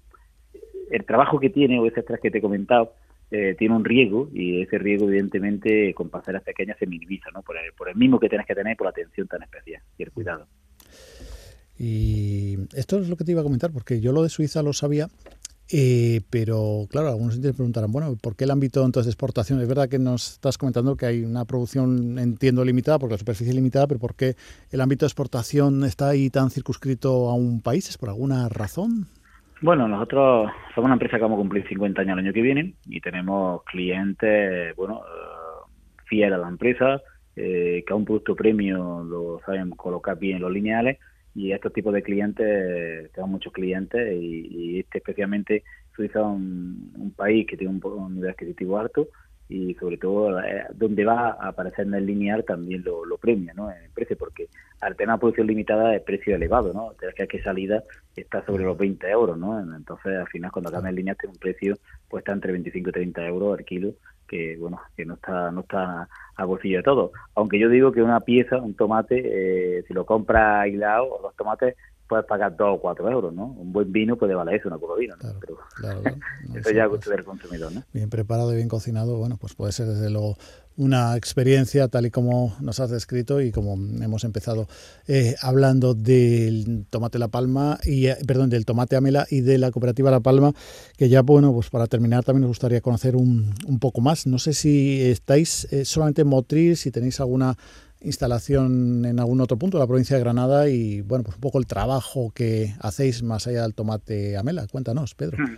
el 0.90 1.04
trabajo 1.04 1.38
que 1.40 1.50
tiene, 1.50 1.78
o 1.78 1.86
ese 1.86 2.00
estrés 2.00 2.20
que 2.20 2.31
te 2.31 2.38
he 2.38 2.42
comentado, 2.42 2.92
eh, 3.31 3.54
tiene 3.58 3.75
un 3.75 3.84
riesgo 3.84 4.28
y 4.32 4.62
ese 4.62 4.78
riesgo 4.78 5.08
evidentemente 5.08 5.92
con 5.94 6.08
parcelas 6.08 6.42
pequeñas 6.42 6.78
se 6.78 6.86
minimiza, 6.86 7.31
¿no? 7.32 7.42
Por 7.42 7.56
el, 7.56 7.72
por 7.72 7.88
el 7.88 7.96
mismo 7.96 8.20
que 8.20 8.28
tienes 8.28 8.46
que 8.46 8.54
tener 8.54 8.76
por 8.76 8.86
la 8.86 8.90
atención 8.90 9.26
tan 9.26 9.42
especial 9.42 9.82
y 9.98 10.02
el 10.02 10.12
cuidado. 10.12 10.46
Y 11.78 12.56
esto 12.75 13.00
es 13.00 13.08
lo 13.08 13.16
que 13.16 13.25
te 13.25 13.32
iba 13.32 13.40
a 13.40 13.44
comentar, 13.44 13.72
porque 13.72 14.00
yo 14.00 14.12
lo 14.12 14.22
de 14.22 14.28
Suiza 14.28 14.62
lo 14.62 14.72
sabía, 14.72 15.08
eh, 15.70 16.20
pero 16.28 16.87
claro, 16.90 17.08
algunos 17.08 17.40
te 17.40 17.52
preguntarán, 17.54 17.90
bueno, 17.90 18.16
¿por 18.20 18.37
qué 18.37 18.44
el 18.44 18.50
ámbito 18.50 18.84
entonces 18.84 19.06
de 19.06 19.12
exportación? 19.12 19.60
Es 19.60 19.66
verdad 19.66 19.88
que 19.88 19.98
nos 19.98 20.34
estás 20.34 20.58
comentando 20.58 20.96
que 20.96 21.06
hay 21.06 21.25
una 21.25 21.44
producción, 21.46 22.19
entiendo, 22.19 22.64
limitada, 22.64 22.98
porque 22.98 23.14
la 23.14 23.19
superficie 23.19 23.50
es 23.50 23.56
limitada, 23.56 23.87
pero 23.87 23.98
¿por 23.98 24.14
qué 24.14 24.37
el 24.70 24.80
ámbito 24.80 25.06
de 25.06 25.08
exportación 25.08 25.84
está 25.84 26.10
ahí 26.10 26.28
tan 26.30 26.50
circunscrito 26.50 27.30
a 27.30 27.34
un 27.34 27.62
país? 27.62 27.88
¿Es 27.88 27.96
por 27.96 28.10
alguna 28.10 28.48
razón? 28.48 29.08
Bueno, 29.60 29.88
nosotros 29.88 30.50
somos 30.74 30.86
una 30.86 30.94
empresa 30.94 31.16
que 31.16 31.22
vamos 31.22 31.36
a 31.36 31.40
cumplir 31.40 31.66
50 31.68 32.02
años 32.02 32.12
el 32.14 32.24
año 32.24 32.32
que 32.32 32.42
viene 32.42 32.74
y 32.86 33.00
tenemos 33.00 33.62
clientes, 33.64 34.74
bueno, 34.76 34.98
uh, 34.98 36.04
fieles 36.06 36.34
a 36.34 36.38
la 36.38 36.48
empresa, 36.48 37.00
eh, 37.36 37.82
que 37.86 37.92
a 37.92 37.96
un 37.96 38.04
producto 38.04 38.36
premio 38.36 39.02
lo 39.04 39.40
saben 39.46 39.70
colocar 39.70 40.18
bien 40.18 40.36
en 40.36 40.42
los 40.42 40.52
lineales 40.52 40.98
y 41.34 41.52
estos 41.52 41.72
tipos 41.72 41.92
de 41.92 42.02
clientes, 42.02 43.10
tenemos 43.12 43.30
muchos 43.30 43.52
clientes 43.52 44.12
y, 44.20 44.78
este 44.80 44.98
especialmente 44.98 45.64
Suiza 45.94 46.20
es 46.20 46.26
un, 46.26 47.12
país 47.16 47.46
que 47.46 47.56
tiene 47.56 47.74
un, 47.74 47.80
un 47.84 48.14
nivel 48.14 48.30
adquisitivo 48.30 48.78
alto 48.78 49.08
y 49.54 49.74
sobre 49.74 49.98
todo 49.98 50.40
eh, 50.40 50.64
donde 50.74 51.04
va 51.04 51.28
a 51.28 51.48
aparecer 51.48 51.86
en 51.86 51.94
el 51.94 52.06
lineal 52.06 52.44
también 52.44 52.82
lo, 52.82 53.04
lo 53.04 53.18
premia 53.18 53.54
¿no? 53.54 53.70
en 53.70 53.84
el 53.84 53.90
precio 53.90 54.16
porque 54.18 54.48
al 54.80 54.96
tener 54.96 55.10
una 55.10 55.18
producción 55.18 55.46
limitada 55.46 55.94
el 55.94 56.02
precio 56.02 56.34
elevado 56.34 56.72
¿no? 56.72 56.92
que 56.96 57.26
que 57.28 57.42
salida 57.42 57.84
está 58.16 58.44
sobre 58.44 58.64
los 58.64 58.76
20 58.76 59.08
euros 59.08 59.38
¿no? 59.38 59.60
entonces 59.60 60.18
al 60.18 60.26
final 60.26 60.50
cuando 60.50 60.70
acá 60.70 60.80
en 60.80 60.86
el 60.86 60.96
lineal 60.96 61.16
tiene 61.16 61.34
un 61.34 61.38
precio 61.38 61.76
pues 62.08 62.22
está 62.22 62.32
entre 62.32 62.50
25 62.50 62.90
y 62.90 62.92
30 62.92 63.26
euros 63.26 63.58
al 63.58 63.64
kilo 63.64 63.92
que 64.26 64.56
bueno 64.56 64.80
que 64.96 65.04
no 65.04 65.14
está 65.14 65.52
no 65.52 65.60
está 65.60 66.08
a 66.34 66.44
bolsillo 66.44 66.78
de 66.78 66.82
todo 66.82 67.12
aunque 67.37 67.61
yo 67.61 67.68
digo 67.68 67.92
que 67.92 68.02
una 68.02 68.20
pieza 68.20 68.56
un 68.56 68.75
tomate 68.75 69.78
eh, 69.78 69.84
si 69.87 69.94
lo 69.94 70.04
compra 70.04 70.62
aislado 70.62 71.20
los 71.23 71.37
tomates 71.37 71.76
puedes 72.08 72.26
pagar 72.26 72.56
dos 72.56 72.76
o 72.76 72.80
cuatro 72.80 73.11
euros, 73.11 73.32
¿no? 73.32 73.46
Un 73.46 73.73
buen 73.73 73.90
vino 73.90 74.16
puede 74.16 74.34
valer 74.34 74.56
eso, 74.56 74.68
una 74.68 74.78
copa 74.78 74.94
de 74.94 75.00
vino, 75.00 75.16
¿no? 75.23 75.32
Pero 75.40 75.58
eso 76.54 76.70
ya 76.70 76.87
gusto 76.87 77.11
del 77.11 77.25
consumidor, 77.25 77.73
¿no? 77.73 77.82
Bien 77.92 78.11
preparado 78.11 78.52
y 78.52 78.56
bien 78.56 78.68
cocinado, 78.68 79.16
bueno, 79.16 79.37
pues 79.40 79.54
puede 79.54 79.73
ser 79.73 79.87
desde 79.87 80.11
luego 80.11 80.37
una 80.76 81.16
experiencia 81.16 81.87
tal 81.88 82.06
y 82.06 82.11
como 82.11 82.56
nos 82.61 82.80
has 82.80 82.90
descrito 82.90 83.40
y 83.40 83.52
como 83.52 83.75
hemos 84.02 84.25
empezado 84.25 84.66
eh, 85.06 85.37
hablando 85.40 85.94
del 85.94 86.84
tomate 86.90 87.18
La 87.18 87.28
Palma 87.28 87.78
y 87.84 88.06
eh, 88.06 88.16
perdón 88.26 88.50
del 88.50 88.64
tomate 88.64 88.96
Amela 88.96 89.26
y 89.30 89.40
de 89.40 89.58
la 89.58 89.70
cooperativa 89.70 90.11
La 90.11 90.20
Palma 90.20 90.52
que 90.96 91.08
ya 91.08 91.23
bueno 91.23 91.52
pues 91.52 91.70
para 91.70 91.87
terminar 91.87 92.25
también 92.25 92.42
nos 92.42 92.49
gustaría 92.49 92.80
conocer 92.80 93.14
un, 93.14 93.54
un 93.68 93.78
poco 93.78 94.00
más 94.00 94.26
no 94.26 94.38
sé 94.38 94.52
si 94.52 95.00
estáis 95.02 95.73
eh, 95.73 95.84
solamente 95.84 96.23
en 96.23 96.28
Motril 96.28 96.76
si 96.76 96.90
tenéis 96.90 97.20
alguna 97.20 97.56
instalación 98.04 99.04
en 99.04 99.18
algún 99.18 99.40
otro 99.40 99.56
punto 99.56 99.78
de 99.78 99.82
la 99.82 99.87
provincia 99.87 100.16
de 100.16 100.23
Granada 100.23 100.68
y, 100.68 101.00
bueno, 101.00 101.25
pues 101.25 101.37
un 101.37 101.40
poco 101.40 101.58
el 101.58 101.66
trabajo 101.66 102.32
que 102.34 102.75
hacéis 102.80 103.23
más 103.23 103.46
allá 103.46 103.62
del 103.62 103.75
tomate 103.75 104.37
amela. 104.37 104.66
Cuéntanos, 104.70 105.14
Pedro. 105.14 105.38
Hmm. 105.38 105.56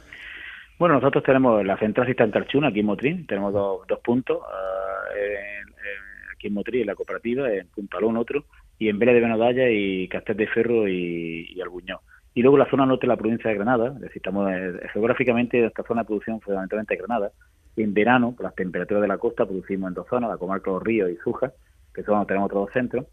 Bueno, 0.78 0.96
nosotros 0.96 1.24
tenemos 1.24 1.64
la 1.64 1.78
central 1.78 2.08
está 2.08 2.24
en 2.24 2.30
Carchuna, 2.30 2.68
aquí 2.68 2.80
en 2.80 2.86
Motrín, 2.86 3.26
tenemos 3.26 3.52
dos, 3.52 3.86
dos 3.88 3.98
puntos, 4.00 4.38
uh, 4.38 6.32
aquí 6.34 6.48
en 6.48 6.52
Motrín, 6.52 6.82
en 6.82 6.86
la 6.88 6.94
cooperativa, 6.94 7.50
en 7.50 7.66
Punto 7.68 7.96
Alón 7.96 8.18
otro, 8.18 8.44
y 8.78 8.90
en 8.90 8.98
Vélez 8.98 9.14
de 9.14 9.20
Benodalla 9.22 9.70
y 9.70 10.06
Castel 10.08 10.36
de 10.36 10.46
Ferro 10.48 10.86
y, 10.86 11.46
y 11.54 11.60
Albuñó. 11.62 12.00
Y 12.34 12.42
luego 12.42 12.58
la 12.58 12.68
zona 12.68 12.84
norte 12.84 13.06
de 13.06 13.08
la 13.08 13.16
provincia 13.16 13.48
de 13.48 13.56
Granada, 13.56 13.94
es 13.94 14.00
decir, 14.00 14.18
estamos 14.18 14.52
eh, 14.52 14.72
geográficamente 14.92 15.64
esta 15.64 15.82
zona 15.84 16.02
de 16.02 16.08
producción 16.08 16.42
fundamentalmente 16.42 16.94
Granada. 16.96 17.32
En 17.78 17.94
verano, 17.94 18.32
por 18.32 18.44
las 18.44 18.54
temperaturas 18.54 19.00
de 19.00 19.08
la 19.08 19.16
costa, 19.16 19.46
producimos 19.46 19.88
en 19.88 19.94
dos 19.94 20.06
zonas, 20.08 20.28
la 20.28 20.36
comarca 20.36 20.70
de 20.70 20.74
los 20.74 20.82
ríos 20.82 21.10
y 21.10 21.16
Suja, 21.16 21.52
que 21.96 22.26
tenemos 22.26 22.46
otros 22.46 22.66
dos 22.66 22.72
centros. 22.72 23.06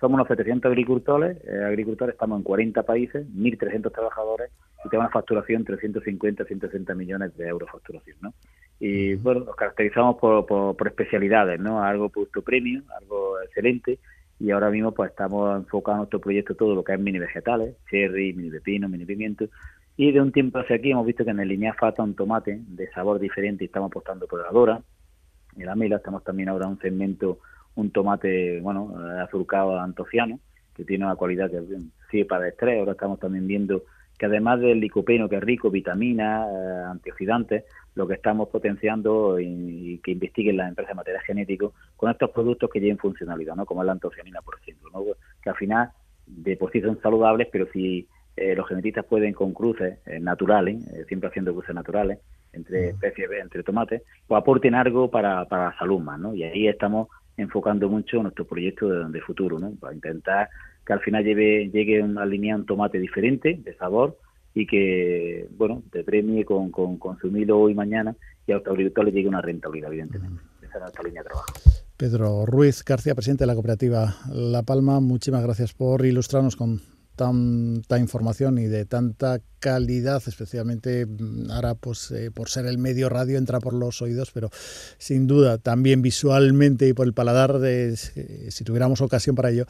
Somos 0.00 0.14
unos 0.14 0.28
700 0.28 0.70
agricultores, 0.70 1.38
eh, 1.44 1.64
agricultores, 1.64 2.14
estamos 2.14 2.38
en 2.38 2.44
40 2.44 2.82
países, 2.84 3.26
1.300 3.34 3.92
trabajadores 3.92 4.52
y 4.84 4.88
tenemos 4.88 5.06
una 5.06 5.12
facturación 5.12 5.64
150 5.64 6.44
y 6.44 6.46
160 6.46 6.94
millones 6.94 7.36
de 7.36 7.48
euros 7.48 7.68
facturación, 7.70 8.16
¿no? 8.20 8.32
Y 8.78 9.16
bueno, 9.16 9.40
nos 9.40 9.56
caracterizamos 9.56 10.16
por, 10.18 10.46
por, 10.46 10.86
especialidades, 10.86 11.58
¿no? 11.58 11.82
Algo 11.82 12.10
producto 12.10 12.42
premium, 12.42 12.84
algo 13.00 13.40
excelente 13.42 13.98
y 14.38 14.52
ahora 14.52 14.70
mismo 14.70 14.92
pues 14.92 15.10
estamos 15.10 15.56
enfocados 15.56 15.96
en 15.96 15.98
nuestro 15.98 16.20
proyecto 16.20 16.54
todo 16.54 16.76
lo 16.76 16.84
que 16.84 16.94
es 16.94 17.00
mini 17.00 17.18
vegetales, 17.18 17.74
cherry, 17.90 18.32
mini 18.34 18.50
pepino, 18.50 18.88
mini 18.88 19.04
pimiento 19.04 19.46
Y 19.96 20.12
de 20.12 20.20
un 20.20 20.30
tiempo 20.30 20.60
hacia 20.60 20.76
aquí 20.76 20.92
hemos 20.92 21.06
visto 21.06 21.24
que 21.24 21.32
en 21.32 21.40
el 21.40 21.48
línea 21.48 21.74
falta 21.74 22.04
un 22.04 22.14
tomate 22.14 22.60
de 22.68 22.88
sabor 22.90 23.18
diferente 23.18 23.64
y 23.64 23.66
estamos 23.66 23.90
apostando 23.90 24.28
por 24.28 24.42
la 24.42 24.50
Dora. 24.52 24.80
En 25.56 25.66
la 25.66 25.74
Mela 25.74 25.96
estamos 25.96 26.22
también 26.22 26.48
ahora 26.48 26.66
en 26.66 26.72
un 26.72 26.78
segmento, 26.78 27.40
un 27.78 27.90
tomate, 27.92 28.60
bueno, 28.60 28.94
azulcado 29.22 29.78
antociano, 29.78 30.40
que 30.74 30.84
tiene 30.84 31.04
una 31.04 31.16
cualidad 31.16 31.50
que 31.50 31.62
sirve 32.10 32.24
para 32.24 32.48
estrés. 32.48 32.78
Ahora 32.78 32.92
estamos 32.92 33.20
también 33.20 33.46
viendo 33.46 33.84
que 34.18 34.26
además 34.26 34.58
del 34.60 34.80
licopeno, 34.80 35.28
que 35.28 35.36
es 35.36 35.42
rico, 35.42 35.70
vitaminas, 35.70 36.48
eh, 36.52 36.82
antioxidantes, 36.90 37.64
lo 37.94 38.08
que 38.08 38.14
estamos 38.14 38.48
potenciando 38.48 39.38
y, 39.38 40.00
que 40.02 40.10
investiguen 40.10 40.56
las 40.56 40.68
empresas 40.68 40.90
de 40.90 40.96
material 40.96 41.22
genético 41.22 41.74
con 41.96 42.10
estos 42.10 42.30
productos 42.30 42.68
que 42.68 42.80
lleven 42.80 42.98
funcionalidad, 42.98 43.54
¿no? 43.54 43.64
como 43.64 43.84
la 43.84 43.92
antocianina, 43.92 44.42
por 44.42 44.58
ejemplo, 44.60 44.90
¿no? 44.92 45.04
que 45.40 45.50
al 45.50 45.56
final 45.56 45.90
de 46.26 46.56
por 46.56 46.72
sí 46.72 46.80
son 46.80 47.00
saludables, 47.00 47.48
pero 47.52 47.66
si 47.72 48.08
eh, 48.36 48.56
los 48.56 48.66
genetistas 48.66 49.04
pueden 49.04 49.32
con 49.34 49.52
cruces 49.54 49.98
eh, 50.06 50.18
naturales, 50.18 50.82
siempre 51.06 51.28
haciendo 51.28 51.52
cruces 51.52 51.74
naturales, 51.74 52.18
entre 52.52 52.88
especies, 52.90 53.28
entre 53.40 53.62
tomates, 53.62 54.02
pues 54.26 54.40
aporten 54.40 54.74
algo 54.74 55.10
para, 55.10 55.44
para 55.44 55.66
la 55.66 55.78
salud 55.78 56.00
más, 56.00 56.18
¿no? 56.18 56.34
Y 56.34 56.42
ahí 56.42 56.66
estamos 56.66 57.08
enfocando 57.38 57.88
mucho 57.88 58.22
nuestro 58.22 58.46
proyecto 58.46 58.88
de, 58.88 59.10
de 59.10 59.20
futuro, 59.22 59.58
¿no? 59.58 59.72
Para 59.80 59.94
intentar 59.94 60.50
que 60.84 60.92
al 60.92 61.00
final 61.00 61.24
lleve, 61.24 61.70
llegue 61.70 62.02
una 62.02 62.26
línea 62.26 62.56
un 62.56 62.66
tomate 62.66 62.98
diferente, 62.98 63.60
de 63.62 63.74
sabor, 63.76 64.18
y 64.54 64.66
que, 64.66 65.46
bueno, 65.56 65.82
te 65.92 66.02
premie 66.02 66.44
con, 66.44 66.70
con 66.70 66.98
consumirlo 66.98 67.60
hoy 67.60 67.72
y 67.72 67.74
mañana 67.74 68.16
y 68.46 68.52
a 68.52 68.56
agricultor 68.56 69.04
le 69.04 69.12
llegue 69.12 69.28
una 69.28 69.40
rentabilidad, 69.40 69.90
evidentemente. 69.92 70.42
Esa 70.62 70.76
es 70.76 70.80
nuestra 70.80 71.02
línea 71.04 71.22
de 71.22 71.28
trabajo. 71.28 71.46
Pedro 71.96 72.46
Ruiz 72.46 72.84
García, 72.84 73.14
presidente 73.14 73.42
de 73.42 73.46
la 73.48 73.54
cooperativa 73.54 74.16
La 74.32 74.62
Palma, 74.62 75.00
muchísimas 75.00 75.42
gracias 75.42 75.72
por 75.72 76.04
ilustrarnos 76.04 76.56
con 76.56 76.80
tanta 77.18 77.98
información 77.98 78.58
y 78.58 78.66
de 78.66 78.84
tanta 78.84 79.40
calidad, 79.58 80.22
especialmente 80.24 81.04
mm, 81.04 81.50
ahora 81.50 81.74
pues 81.74 82.12
eh, 82.12 82.30
por 82.30 82.48
ser 82.48 82.64
el 82.66 82.78
medio 82.78 83.08
radio 83.08 83.38
entra 83.38 83.58
por 83.58 83.74
los 83.74 84.00
oídos, 84.00 84.30
pero 84.32 84.50
sin 84.98 85.26
duda 85.26 85.58
también 85.58 86.00
visualmente 86.00 86.86
y 86.86 86.92
por 86.92 87.06
el 87.06 87.14
paladar, 87.14 87.58
eh, 87.64 87.96
si 87.96 88.64
tuviéramos 88.64 89.00
ocasión 89.00 89.34
para 89.34 89.50
ello, 89.50 89.66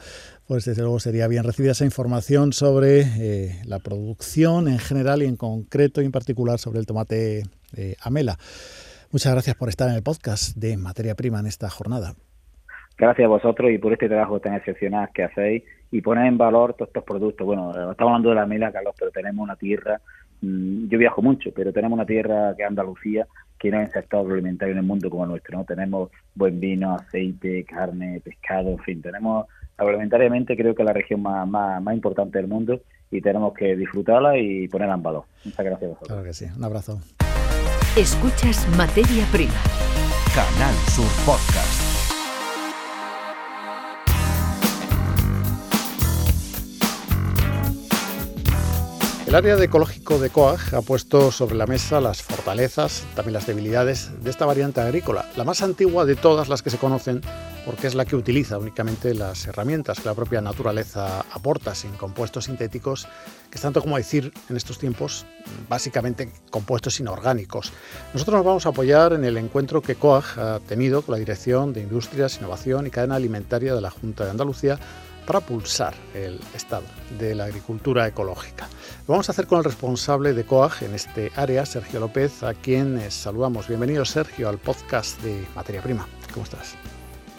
pues 0.47 0.65
desde 0.65 0.83
luego 0.83 0.99
sería 0.99 1.27
bien 1.27 1.43
recibir 1.43 1.71
esa 1.71 1.85
información 1.85 2.53
sobre 2.53 3.01
eh, 3.01 3.61
la 3.65 3.79
producción 3.79 4.67
en 4.67 4.77
general 4.77 5.23
y 5.23 5.25
en 5.25 5.35
concreto 5.35 6.03
y 6.03 6.05
en 6.05 6.11
particular 6.11 6.59
sobre 6.59 6.79
el 6.79 6.85
tomate 6.85 7.43
Amela. 8.01 8.37
Muchas 9.11 9.33
gracias 9.33 9.55
por 9.55 9.69
estar 9.69 9.89
en 9.89 9.95
el 9.95 10.03
podcast 10.03 10.55
de 10.55 10.77
Materia 10.77 11.15
Prima 11.15 11.39
en 11.39 11.47
esta 11.47 11.69
jornada. 11.69 12.15
Gracias 12.99 13.25
a 13.25 13.29
vosotros 13.29 13.71
y 13.71 13.77
por 13.77 13.93
este 13.93 14.09
trabajo 14.09 14.41
tan 14.41 14.55
excepcional 14.55 15.09
que 15.13 15.23
hacéis 15.23 15.63
y 15.89 16.01
poner 16.01 16.25
en 16.25 16.37
valor 16.37 16.73
todos 16.73 16.89
estos 16.89 17.05
productos. 17.05 17.47
Bueno, 17.47 17.69
estamos 17.71 18.11
hablando 18.11 18.29
de 18.29 18.35
la 18.35 18.45
mela, 18.45 18.73
Carlos, 18.73 18.93
pero 18.99 19.09
tenemos 19.09 19.41
una 19.41 19.55
tierra, 19.55 20.01
mm, 20.41 20.89
yo 20.89 20.97
viajo 20.97 21.21
mucho, 21.21 21.51
pero 21.55 21.71
tenemos 21.71 21.95
una 21.95 22.05
tierra 22.05 22.53
que 22.57 22.63
es 22.63 22.67
Andalucía, 22.67 23.25
que 23.57 23.71
no 23.71 23.79
es 23.79 23.87
el 23.87 23.93
sector 23.93 24.19
agroalimentario 24.19 24.73
en 24.73 24.79
el 24.79 24.85
mundo 24.85 25.09
como 25.09 25.23
el 25.23 25.29
nuestro, 25.29 25.57
¿no? 25.57 25.63
Tenemos 25.63 26.09
buen 26.35 26.59
vino, 26.59 26.93
aceite, 26.93 27.63
carne, 27.63 28.21
pescado, 28.21 28.71
en 28.71 28.79
fin, 28.79 29.01
tenemos 29.01 29.47
agroalimentariamente 29.77 30.57
creo 30.57 30.75
que 30.75 30.83
la 30.83 30.91
región 30.91 31.21
más, 31.21 31.47
más, 31.47 31.81
más 31.81 31.95
importante 31.95 32.37
del 32.37 32.47
mundo 32.49 32.81
y 33.09 33.21
tenemos 33.21 33.53
que 33.53 33.77
disfrutarla 33.77 34.37
y 34.37 34.67
ponerla 34.67 34.95
en 34.95 35.03
valor. 35.03 35.23
Muchas 35.45 35.65
gracias 35.65 35.83
a 35.83 35.87
vosotros. 35.87 36.07
Claro 36.09 36.23
que 36.23 36.33
sí, 36.33 36.45
un 36.55 36.63
abrazo. 36.65 36.99
Escuchas 37.95 38.67
Materia 38.77 39.25
Prima. 39.31 39.55
Canal 40.35 40.75
Sur 40.89 41.07
Podcast. 41.25 41.68
El 49.29 49.35
área 49.35 49.57
de 49.57 49.65
ecológico 49.65 50.17
de 50.17 50.31
COAG 50.31 50.73
ha 50.73 50.81
puesto 50.81 51.31
sobre 51.31 51.53
la 51.53 51.67
mesa 51.67 52.01
las 52.01 52.23
fortalezas, 52.23 53.03
también 53.15 53.33
las 53.33 53.45
debilidades 53.45 54.09
de 54.23 54.31
esta 54.31 54.47
variante 54.47 54.81
agrícola, 54.81 55.29
la 55.35 55.43
más 55.43 55.61
antigua 55.61 56.03
de 56.05 56.15
todas 56.15 56.49
las 56.49 56.63
que 56.63 56.71
se 56.71 56.79
conocen 56.79 57.21
porque 57.63 57.85
es 57.85 57.93
la 57.93 58.05
que 58.05 58.15
utiliza 58.15 58.57
únicamente 58.57 59.13
las 59.13 59.45
herramientas 59.45 59.99
que 59.99 60.09
la 60.09 60.15
propia 60.15 60.41
naturaleza 60.41 61.23
aporta, 61.31 61.75
sin 61.75 61.91
compuestos 61.91 62.45
sintéticos, 62.45 63.07
que 63.51 63.57
es 63.57 63.61
tanto 63.61 63.81
como 63.81 63.97
decir 63.97 64.33
en 64.49 64.57
estos 64.57 64.79
tiempos, 64.79 65.27
básicamente 65.69 66.31
compuestos 66.49 66.99
inorgánicos. 66.99 67.71
Nosotros 68.15 68.37
nos 68.37 68.45
vamos 68.45 68.65
a 68.65 68.69
apoyar 68.69 69.13
en 69.13 69.25
el 69.25 69.37
encuentro 69.37 69.83
que 69.83 69.93
COAG 69.93 70.39
ha 70.39 70.59
tenido 70.61 71.03
con 71.03 71.13
la 71.13 71.19
Dirección 71.19 71.71
de 71.71 71.81
Industrias, 71.81 72.39
Innovación 72.39 72.87
y 72.87 72.89
Cadena 72.89 73.17
Alimentaria 73.17 73.75
de 73.75 73.81
la 73.81 73.91
Junta 73.91 74.25
de 74.25 74.31
Andalucía 74.31 74.79
para 75.29 75.41
pulsar 75.41 75.93
el 76.15 76.39
estado 76.55 76.85
de 77.19 77.35
la 77.35 77.43
agricultura 77.43 78.07
ecológica. 78.07 78.67
Lo 79.07 79.11
vamos 79.11 79.29
a 79.29 79.31
hacer 79.31 79.45
con 79.45 79.59
el 79.59 79.63
responsable 79.63 80.33
de 80.33 80.43
COAG 80.43 80.81
en 80.81 80.95
este 80.95 81.31
área, 81.35 81.67
Sergio 81.67 81.99
López, 81.99 82.41
a 82.41 82.55
quien 82.55 82.99
saludamos. 83.11 83.67
Bienvenido, 83.67 84.05
Sergio, 84.05 84.49
al 84.49 84.57
podcast 84.57 85.21
de 85.21 85.45
Materia 85.55 85.83
Prima. 85.83 86.07
¿Cómo 86.33 86.45
estás? 86.45 86.75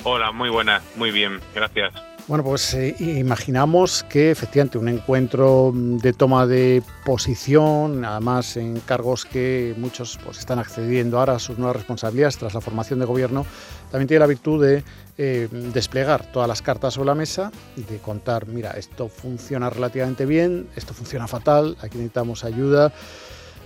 Hola, 0.04 0.30
muy 0.30 0.50
buena, 0.50 0.80
muy 0.94 1.10
bien, 1.10 1.40
gracias. 1.52 1.92
Bueno, 2.30 2.44
pues 2.44 2.74
eh, 2.74 2.94
imaginamos 3.00 4.04
que 4.04 4.30
efectivamente 4.30 4.78
un 4.78 4.86
encuentro 4.86 5.72
de 5.74 6.12
toma 6.12 6.46
de 6.46 6.80
posición, 7.04 8.04
además 8.04 8.56
en 8.56 8.78
cargos 8.78 9.24
que 9.24 9.74
muchos 9.76 10.16
pues, 10.24 10.38
están 10.38 10.60
accediendo 10.60 11.18
ahora 11.18 11.34
a 11.34 11.38
sus 11.40 11.58
nuevas 11.58 11.74
responsabilidades 11.74 12.38
tras 12.38 12.54
la 12.54 12.60
formación 12.60 13.00
de 13.00 13.06
gobierno, 13.06 13.44
también 13.90 14.06
tiene 14.06 14.20
la 14.20 14.28
virtud 14.28 14.64
de 14.64 14.84
eh, 15.18 15.48
desplegar 15.74 16.30
todas 16.30 16.46
las 16.46 16.62
cartas 16.62 16.94
sobre 16.94 17.08
la 17.08 17.16
mesa 17.16 17.50
de 17.74 17.98
contar, 17.98 18.46
mira, 18.46 18.70
esto 18.78 19.08
funciona 19.08 19.68
relativamente 19.68 20.24
bien, 20.24 20.68
esto 20.76 20.94
funciona 20.94 21.26
fatal, 21.26 21.76
aquí 21.80 21.96
necesitamos 21.96 22.44
ayuda. 22.44 22.92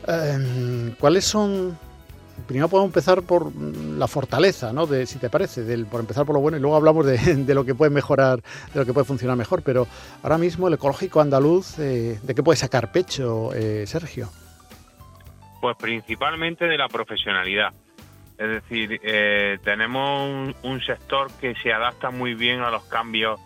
Em, 0.08 0.94
¿Cuáles 0.98 1.26
son 1.26 1.78
primero 2.46 2.68
podemos 2.68 2.88
empezar 2.88 3.22
por 3.22 3.52
la 3.54 4.06
fortaleza, 4.06 4.72
¿no? 4.72 4.86
De, 4.86 5.06
si 5.06 5.18
te 5.18 5.30
parece, 5.30 5.62
del, 5.62 5.86
por 5.86 6.00
empezar 6.00 6.26
por 6.26 6.34
lo 6.34 6.40
bueno 6.40 6.56
y 6.56 6.60
luego 6.60 6.76
hablamos 6.76 7.06
de, 7.06 7.54
lo 7.54 7.64
que 7.64 7.74
puede 7.74 7.90
mejorar, 7.90 8.40
de 8.72 8.80
lo 8.80 8.84
que 8.84 8.92
puede 8.92 9.06
funcionar 9.06 9.36
mejor. 9.36 9.62
Pero 9.62 9.86
ahora 10.22 10.38
mismo 10.38 10.68
el 10.68 10.74
ecológico 10.74 11.20
andaluz, 11.20 11.78
eh, 11.78 12.18
¿de 12.22 12.34
qué 12.34 12.42
puede 12.42 12.56
sacar 12.56 12.92
pecho, 12.92 13.52
eh, 13.54 13.86
Sergio? 13.86 14.28
Pues 15.60 15.76
principalmente 15.76 16.66
de 16.66 16.76
la 16.76 16.88
profesionalidad. 16.88 17.72
Es 18.36 18.48
decir, 18.48 19.00
eh, 19.02 19.58
tenemos 19.62 20.54
un, 20.62 20.80
sector 20.80 21.30
que 21.40 21.54
se 21.62 21.72
adapta 21.72 22.10
muy 22.10 22.34
bien 22.34 22.60
a 22.60 22.70
los 22.70 22.84
cambios 22.84 23.40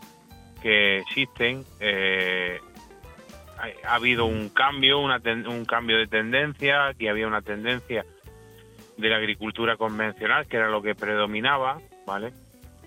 que 0.62 0.98
existen. 0.98 1.64
ha, 3.84 3.94
habido 3.94 4.24
un 4.24 4.48
cambio, 4.48 5.00
un 5.00 5.64
cambio 5.66 5.98
de 5.98 6.06
tendencia, 6.06 6.94
que 6.98 7.10
había 7.10 7.26
una 7.26 7.42
tendencia 7.42 8.04
de 8.98 9.08
la 9.08 9.16
agricultura 9.16 9.76
convencional, 9.76 10.46
que 10.46 10.56
era 10.56 10.68
lo 10.68 10.82
que 10.82 10.94
predominaba, 10.94 11.78
¿vale? 12.04 12.32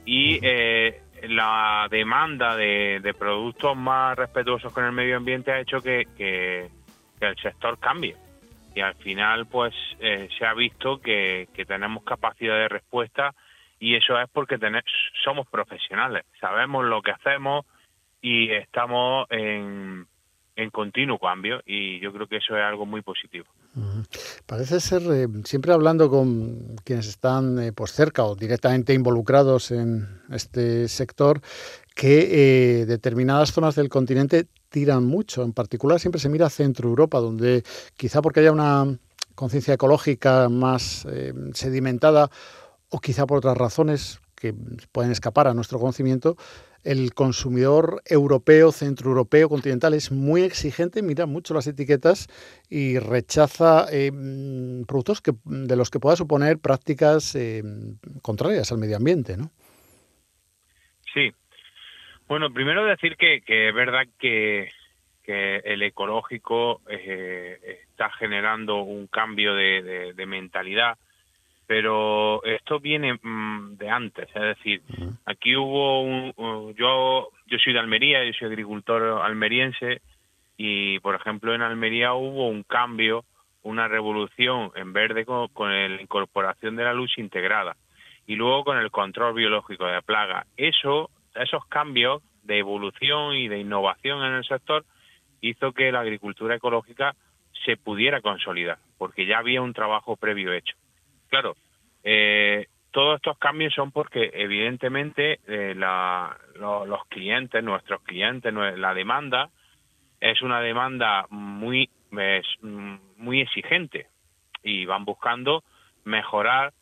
Y 0.06 0.40
eh, 0.42 1.02
la 1.30 1.88
demanda 1.90 2.56
de, 2.56 3.16
productos 3.18 3.78
más 3.78 4.18
respetuosos 4.18 4.74
con 4.74 4.86
el 4.86 4.92
medio 4.92 5.18
ambiente 5.18 5.52
ha 5.52 5.60
hecho 5.60 5.82
que, 5.82 6.08
que, 6.18 6.70
el 7.22 7.36
sector 7.38 7.80
cambie. 7.80 8.16
Y 8.76 8.82
al 8.82 8.96
final, 8.96 9.46
pues, 9.46 9.74
eh, 10.00 10.28
se 10.38 10.46
ha 10.46 10.54
visto 10.54 11.00
que, 11.00 11.48
tenemos 11.68 12.04
capacidad 12.04 12.56
de 12.56 12.68
respuesta 12.68 13.34
y 13.80 13.96
eso 13.96 14.20
es 14.20 14.30
porque 14.30 14.60
somos 15.24 15.48
profesionales, 15.48 16.26
sabemos 16.40 16.86
lo 16.86 17.02
que 17.02 17.12
hacemos 17.12 17.66
y 18.22 18.52
estamos 18.52 19.28
en, 19.32 20.06
en 20.62 20.70
continuo 20.70 21.20
cambio 21.20 21.62
y 21.66 22.00
yo 22.00 22.12
creo 22.14 22.28
que 22.28 22.38
eso 22.38 22.56
es 22.56 22.64
algo 22.64 22.86
muy 22.86 23.02
positivo. 23.02 23.46
Parece 24.46 24.80
ser, 24.80 25.02
eh, 25.12 25.28
siempre 25.44 25.74
hablando 25.74 26.10
con 26.10 26.76
quienes 26.84 27.08
están 27.08 27.60
eh, 27.60 27.72
pues 27.74 27.92
cerca 27.92 28.24
o 28.26 28.36
directamente 28.36 28.94
involucrados 28.94 29.72
en 29.72 30.08
este 30.30 30.88
sector, 30.88 31.42
que 31.96 32.82
eh, 32.82 32.86
determinadas 32.86 33.52
zonas 33.52 33.76
del 33.76 33.90
continente 33.90 34.48
tiran 34.70 35.06
mucho. 35.06 35.44
En 35.44 35.54
particular 35.54 36.00
siempre 36.00 36.22
se 36.22 36.30
mira 36.30 36.48
a 36.48 36.50
Centro 36.50 36.90
Europa, 36.90 37.20
donde 37.20 37.64
quizá 37.98 38.22
porque 38.22 38.42
haya 38.42 38.52
una 38.52 38.86
conciencia 39.36 39.74
ecológica 39.74 40.50
más 40.50 41.08
sedimentada 41.54 42.30
o 42.90 43.00
quizá 43.00 43.26
por 43.26 43.38
otras 43.38 43.58
razones 43.58 44.20
que 44.36 44.54
pueden 44.92 45.12
escapar 45.12 45.48
a 45.48 45.54
nuestro 45.54 45.80
conocimiento, 45.80 46.36
el 46.84 47.14
consumidor 47.14 48.02
europeo, 48.06 48.72
centroeuropeo, 48.72 49.50
continental 49.50 49.94
es 49.94 50.12
muy 50.12 50.42
exigente, 50.44 51.02
mira 51.02 51.26
mucho 51.26 51.54
las 51.54 51.68
etiquetas 51.68 52.28
y 52.70 53.00
rechaza 53.00 53.86
eh, 53.92 54.12
productos 54.88 55.22
que, 55.22 55.34
de 55.46 55.76
los 55.76 55.90
que 55.90 56.00
pueda 56.00 56.16
suponer 56.16 56.58
prácticas 56.60 57.36
eh, 57.36 57.64
contrarias 58.22 58.72
al 58.72 58.80
medio 58.80 58.98
ambiente, 58.98 59.38
¿no? 59.38 59.52
Sí. 61.14 61.32
Bueno, 62.28 62.52
primero 62.54 62.86
decir 62.86 63.18
que, 63.18 63.44
es 63.46 63.74
verdad 63.74 64.08
que, 64.20 64.70
el 65.28 65.82
ecológico 65.82 66.82
eh, 66.90 67.86
está 67.90 68.10
generando 68.12 68.82
un 68.82 69.08
cambio 69.08 69.56
de 69.56 70.26
mentalidad 70.28 70.98
pero 71.72 72.44
esto 72.44 72.82
viene 72.82 73.14
mm, 73.14 73.78
de 73.78 73.90
antes, 73.90 74.28
es 74.36 74.42
decir, 74.42 74.82
aquí 75.26 75.56
hubo 75.56 76.02
un, 76.04 76.76
yo 76.76 77.30
yo 77.46 77.58
soy 77.60 77.72
de 77.72 77.80
Almería, 77.80 78.26
yo 78.26 78.34
soy 78.34 78.50
agricultor 78.50 79.22
almeriense 79.24 80.02
Y, 80.58 81.00
por 81.00 81.16
ejemplo, 81.16 81.56
en 81.56 81.62
Almería 81.62 82.12
hubo 82.12 82.50
un 82.50 82.64
cambio, 82.64 83.24
una 83.64 83.88
revolución 83.88 84.74
en 84.76 84.92
verde 84.92 85.24
con, 85.24 85.48
con 85.48 85.70
la 85.72 86.02
incorporación 86.02 86.76
de 86.76 86.84
la 86.84 86.94
luz 86.94 87.18
integrada 87.18 87.78
y 88.28 88.36
luego 88.36 88.66
con 88.66 88.78
el 88.78 88.92
control 88.92 89.34
biológico 89.34 89.86
de 89.86 90.02
plaga. 90.02 90.46
Eso, 90.58 91.10
esos 91.36 91.66
cambios 91.68 92.22
de 92.44 92.58
evolución 92.58 93.36
y 93.36 93.48
de 93.48 93.60
innovación 93.60 94.26
en 94.26 94.34
el 94.34 94.44
sector 94.44 94.84
hizo 95.40 95.72
que 95.72 95.94
la 95.94 96.02
agricultura 96.02 96.56
ecológica 96.56 97.16
se 97.64 97.78
pudiera 97.78 98.20
consolidar, 98.20 98.78
porque 98.98 99.26
ya 99.26 99.38
había 99.38 99.62
un 99.62 99.72
trabajo 99.72 100.18
previo 100.18 100.52
hecho. 100.52 100.76
Claro, 101.32 101.56
eh, 102.04 102.68
todos 102.92 103.16
estos 103.16 103.38
cambios 103.38 103.74
son 103.74 103.92
porque 103.92 104.32
evidentemente 104.34 105.40
eh, 105.48 105.74
los 105.76 107.06
clientes, 107.08 107.64
nuestros 107.64 108.02
clientes, 108.04 108.54
la 108.54 108.94
demanda 108.94 109.50
es 110.20 110.42
una 110.42 110.60
demanda 110.60 111.28
muy, 111.30 111.90
muy 113.18 113.42
exigente 113.42 114.08
y 114.62 114.86
van 114.86 115.06
buscando 115.06 115.64
mejorar 116.04 116.74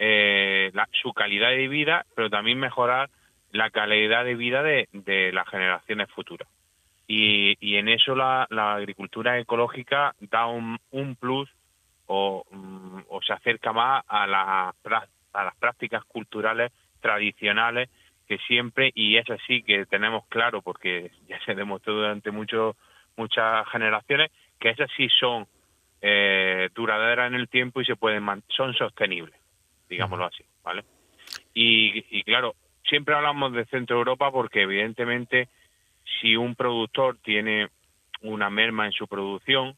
eh, 0.00 0.72
su 1.00 1.12
calidad 1.12 1.50
de 1.50 1.68
vida, 1.68 2.04
pero 2.16 2.28
también 2.28 2.58
mejorar 2.58 3.08
la 3.52 3.70
calidad 3.70 4.24
de 4.24 4.34
vida 4.34 4.64
de, 4.64 5.30
las 5.32 5.48
generaciones 5.48 6.10
futuras. 6.10 6.48
Y, 7.06 7.76
en 7.76 7.88
eso 7.88 8.16
la, 8.16 8.48
agricultura 8.50 9.38
ecológica 9.38 10.16
da 10.18 10.46
un, 10.46 10.78
plus 11.20 11.48
o, 12.14 12.44
mm, 12.50 13.00
o, 13.08 13.22
se 13.22 13.32
acerca 13.32 13.72
más 13.72 14.04
a, 14.06 14.26
la, 14.26 14.74
a 15.32 15.44
las 15.44 15.56
prácticas 15.56 16.04
culturales 16.04 16.72
tradicionales 17.00 17.88
que 18.28 18.38
siempre, 18.46 18.92
y 18.94 19.16
es 19.16 19.28
así 19.30 19.62
que 19.62 19.86
tenemos 19.86 20.26
claro, 20.28 20.62
porque 20.62 21.10
ya 21.28 21.42
se 21.44 21.54
demostró 21.54 21.94
durante 21.94 22.30
mucho, 22.30 22.76
muchas 23.16 23.66
generaciones, 23.68 24.30
que 24.58 24.70
esas 24.70 24.90
sí 24.96 25.08
son 25.18 25.46
eh, 26.00 26.68
duraderas 26.74 27.28
en 27.28 27.34
el 27.34 27.48
tiempo 27.48 27.80
y 27.80 27.84
se 27.84 27.96
pueden 27.96 28.24
son 28.48 28.74
sostenibles 28.74 29.42
digámoslo 29.92 30.24
así, 30.24 30.42
¿vale? 30.64 30.84
Y, 31.54 32.22
claro, 32.24 32.54
siempre 32.84 33.14
hablamos 33.14 33.52
de 33.52 33.66
Centro 33.66 33.98
Europa 33.98 34.30
porque 34.32 34.62
evidentemente 34.62 35.48
si 36.20 36.34
un 36.34 36.54
productor 36.54 37.18
tiene 37.18 37.68
una 38.22 38.48
merma 38.48 38.86
en 38.86 38.92
su 38.92 39.06
producción 39.06 39.76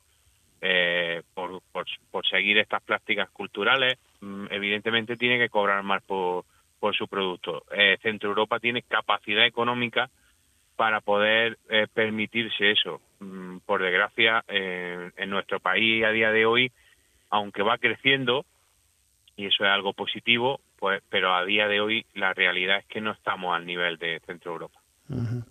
eh, 0.61 1.23
por, 1.35 1.63
por, 1.73 2.27
seguir 2.27 2.59
estas 2.59 2.83
prácticas 2.83 3.29
culturales, 3.31 3.99
mm, 4.21 4.47
evidentemente 4.51 5.17
tiene 5.17 5.39
que 5.39 5.49
cobrar 5.49 5.83
más 5.83 6.03
por, 6.03 6.45
por 6.81 6.97
su 6.97 7.07
producto. 7.07 7.65
Eh, 7.71 7.99
Centro 8.03 8.31
Europa 8.31 8.59
tiene 8.61 8.83
capacidad 8.83 9.45
económica 9.45 10.11
para 10.77 11.01
poder 11.01 11.59
eh, 11.69 11.87
permitirse 11.93 12.71
eso. 12.71 13.01
Mm, 13.21 13.59
por 13.59 13.83
desgracia, 13.83 14.45
en 14.49 15.31
nuestro 15.31 15.61
país 15.61 16.05
a 16.05 16.11
día 16.11 16.31
de 16.31 16.47
hoy, 16.47 16.73
aunque 17.31 17.63
va 17.63 17.79
creciendo, 17.79 18.45
y 19.37 19.47
eso 19.47 19.65
es 19.65 19.71
algo 19.71 19.93
positivo, 19.93 20.61
pues, 20.79 21.03
pero 21.09 21.35
a 21.35 21.45
día 21.45 21.67
de 21.69 21.81
hoy 21.81 22.07
la 22.15 22.33
realidad 22.35 22.79
es 22.79 22.87
que 22.87 23.01
no 23.01 23.13
estamos 23.13 23.55
al 23.55 23.67
nivel 23.67 23.99
de 23.99 24.21
Centro 24.27 24.53
Europa. 24.53 24.84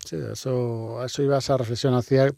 Sí, 0.04 0.18
eso, 0.32 1.04
eso 1.06 1.22
ibas 1.22 1.50
a 1.52 1.58
reflexionar 1.58 2.00
hacia 2.00 2.34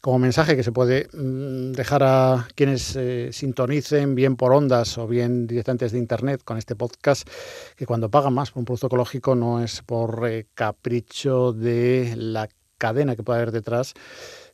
como 0.00 0.20
mensaje 0.20 0.54
que 0.54 0.62
se 0.62 0.70
puede 0.70 1.08
mm, 1.12 1.72
dejar 1.72 2.04
a 2.04 2.46
quienes 2.54 2.94
eh, 2.94 3.30
sintonicen 3.32 4.14
bien 4.14 4.36
por 4.36 4.52
ondas 4.52 4.96
o 4.96 5.08
bien 5.08 5.48
directamente 5.48 5.86
desde 5.86 5.98
internet 5.98 6.42
con 6.44 6.58
este 6.58 6.76
podcast, 6.76 7.28
que 7.76 7.84
cuando 7.84 8.10
pagan 8.10 8.34
más 8.34 8.52
por 8.52 8.60
un 8.60 8.64
producto 8.64 8.86
ecológico 8.86 9.34
no 9.34 9.62
es 9.62 9.82
por 9.82 10.28
eh, 10.28 10.46
capricho 10.54 11.52
de 11.52 12.14
la 12.16 12.48
cadena 12.78 13.16
que 13.16 13.24
puede 13.24 13.40
haber 13.40 13.52
detrás, 13.52 13.94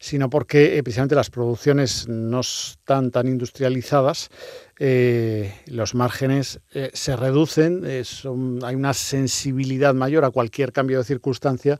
sino 0.00 0.31
porque 0.31 0.78
eh, 0.78 0.83
precisamente 0.83 1.14
las 1.14 1.31
producciones 1.31 2.09
no 2.09 2.40
están 2.40 3.11
tan 3.11 3.28
industrializadas, 3.28 4.31
eh, 4.78 5.52
los 5.67 5.95
márgenes 5.95 6.61
eh, 6.73 6.90
se 6.95 7.17
reducen, 7.17 7.85
hay 7.85 8.75
una 8.75 8.95
sensibilidad 8.95 9.95
mayor 9.95 10.25
a 10.25 10.31
cualquier 10.31 10.73
cambio 10.73 10.99
de 10.99 11.05
circunstancia 11.05 11.78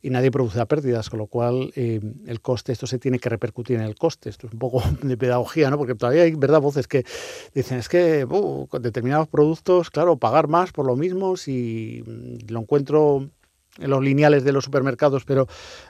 y 0.00 0.10
nadie 0.10 0.30
produce 0.30 0.64
pérdidas, 0.66 1.10
con 1.10 1.18
lo 1.18 1.26
cual 1.26 1.72
el 1.74 2.40
coste, 2.40 2.72
esto 2.72 2.86
se 2.86 2.98
tiene 2.98 3.18
que 3.18 3.28
repercutir 3.28 3.76
en 3.76 3.82
el 3.82 3.96
coste. 3.96 4.30
Esto 4.30 4.46
es 4.46 4.52
un 4.52 4.58
poco 4.60 4.80
de 5.02 5.16
pedagogía, 5.16 5.70
¿no? 5.70 5.76
porque 5.76 5.96
todavía 5.96 6.22
hay 6.22 6.34
verdad 6.34 6.60
voces 6.60 6.86
que 6.86 7.04
dicen, 7.52 7.78
es 7.78 7.88
que 7.88 8.24
con 8.68 8.80
determinados 8.80 9.28
productos, 9.28 9.90
claro, 9.90 10.16
pagar 10.16 10.46
más 10.46 10.72
por 10.72 10.86
lo 10.86 10.96
mismo, 10.96 11.36
si 11.36 12.04
lo 12.48 12.60
encuentro 12.60 13.28
en 13.78 13.90
los 13.90 14.02
lineales 14.02 14.44
de 14.44 14.52
los 14.52 14.64
supermercados, 14.64 15.24
pero 15.24 15.46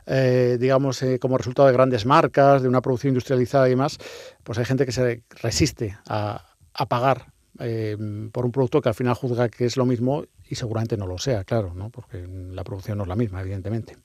eh, 0.07 0.57
digamos 0.61 1.03
eh, 1.03 1.19
como 1.19 1.39
resultado 1.39 1.69
de 1.69 1.75
grandes 1.75 2.07
marcas, 2.07 2.63
de 2.63 2.69
una 2.69 2.81
producción 2.81 3.11
industrializada 3.11 3.67
y 3.67 3.71
demás, 3.71 3.99
pues 4.45 4.59
hay 4.59 4.65
gente 4.65 4.85
que 4.87 4.93
se 4.93 5.23
resiste 5.43 5.97
a, 6.09 6.45
pagar 6.89 7.27
eh, 7.59 7.97
por 8.33 8.45
un 8.45 8.53
producto 8.53 8.81
que 8.81 8.89
al 8.89 8.95
final 8.95 9.15
juzga 9.15 9.49
que 9.49 9.65
es 9.65 9.77
lo 9.77 9.85
mismo 9.85 10.25
y 10.49 10.55
seguramente 10.55 10.97
no 10.97 11.09
lo 11.09 11.19
sea, 11.19 11.43
claro, 11.43 11.75
¿no? 11.75 11.91
porque 11.91 12.25
la 12.29 12.63
producción 12.63 12.99
no 12.99 13.05
es 13.05 13.09
la 13.09 13.17
misma, 13.17 13.41
evidentemente. 13.41 13.97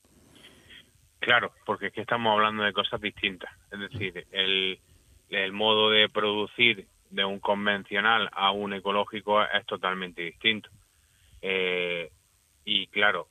Claro, 1.20 1.52
porque 1.64 1.86
es 1.86 1.92
que 1.92 2.00
estamos 2.00 2.32
hablando 2.32 2.64
de 2.64 2.72
cosas 2.72 3.00
distintas. 3.00 3.50
Es 3.70 3.78
decir, 3.78 4.26
el, 4.32 4.80
el 5.30 5.52
modo 5.52 5.88
de 5.90 6.08
producir 6.08 6.86
de 7.10 7.24
un 7.24 7.38
convencional 7.38 8.28
a 8.32 8.50
un 8.50 8.74
ecológico 8.74 9.40
es 9.42 9.64
totalmente 9.66 10.22
distinto. 10.22 10.68
y 12.64 12.86
claro, 12.88 13.28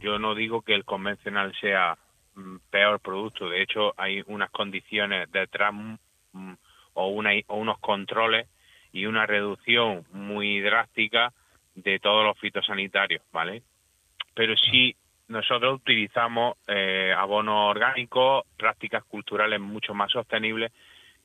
yo 0.00 0.18
no 0.18 0.34
digo 0.34 0.62
que 0.62 0.74
el 0.74 0.84
convencional 0.84 1.54
sea 1.60 1.96
mm, 2.34 2.56
peor 2.70 3.00
producto, 3.00 3.48
de 3.48 3.62
hecho 3.62 3.94
hay 3.96 4.22
unas 4.26 4.50
condiciones 4.50 5.30
detrás 5.30 5.72
mm, 5.72 6.52
o, 6.94 7.08
una, 7.08 7.30
o 7.46 7.56
unos 7.56 7.78
controles 7.78 8.48
y 8.92 9.06
una 9.06 9.26
reducción 9.26 10.04
muy 10.12 10.60
drástica 10.60 11.32
de 11.74 11.98
todos 11.98 12.24
los 12.24 12.38
fitosanitarios, 12.38 13.22
¿vale? 13.32 13.62
Pero 14.34 14.56
si 14.56 14.96
nosotros 15.28 15.80
utilizamos 15.80 16.56
eh, 16.66 17.12
abonos 17.16 17.70
orgánicos, 17.70 18.44
prácticas 18.56 19.04
culturales 19.04 19.60
mucho 19.60 19.92
más 19.92 20.10
sostenibles 20.10 20.72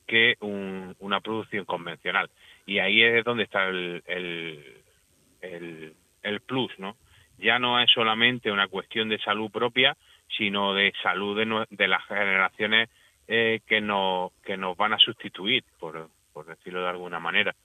que 0.08 0.36
una 0.42 1.22
producción 1.22 1.64
convencional. 1.64 2.30
Y 2.66 2.80
ahí 2.80 3.02
es 3.02 3.24
donde 3.24 3.44
está 3.44 3.68
el, 3.68 4.04
el, 4.06 5.96
el 6.22 6.42
plus, 6.42 6.78
¿no? 6.80 6.98
Ya 7.42 7.60
no 7.60 7.80
es 7.80 7.90
solamente 7.92 8.52
una 8.52 8.68
cuestión 8.68 9.10
de 9.10 9.20
salud 9.20 9.50
propia, 9.52 9.98
sino 10.38 10.74
de 10.74 10.94
salud 11.04 11.38
de, 11.70 11.88
las 11.88 12.06
generaciones 12.06 12.90
eh, 13.28 13.62
que, 13.68 13.82
nos, 13.82 14.32
que 14.44 14.58
nos 14.58 14.78
van 14.78 14.94
a 14.94 15.00
sustituir, 15.00 15.64
por, 15.80 16.10
por 16.34 16.46
decirlo 16.46 16.82
de 16.82 16.90
alguna 16.90 17.20
manera. 17.20 17.56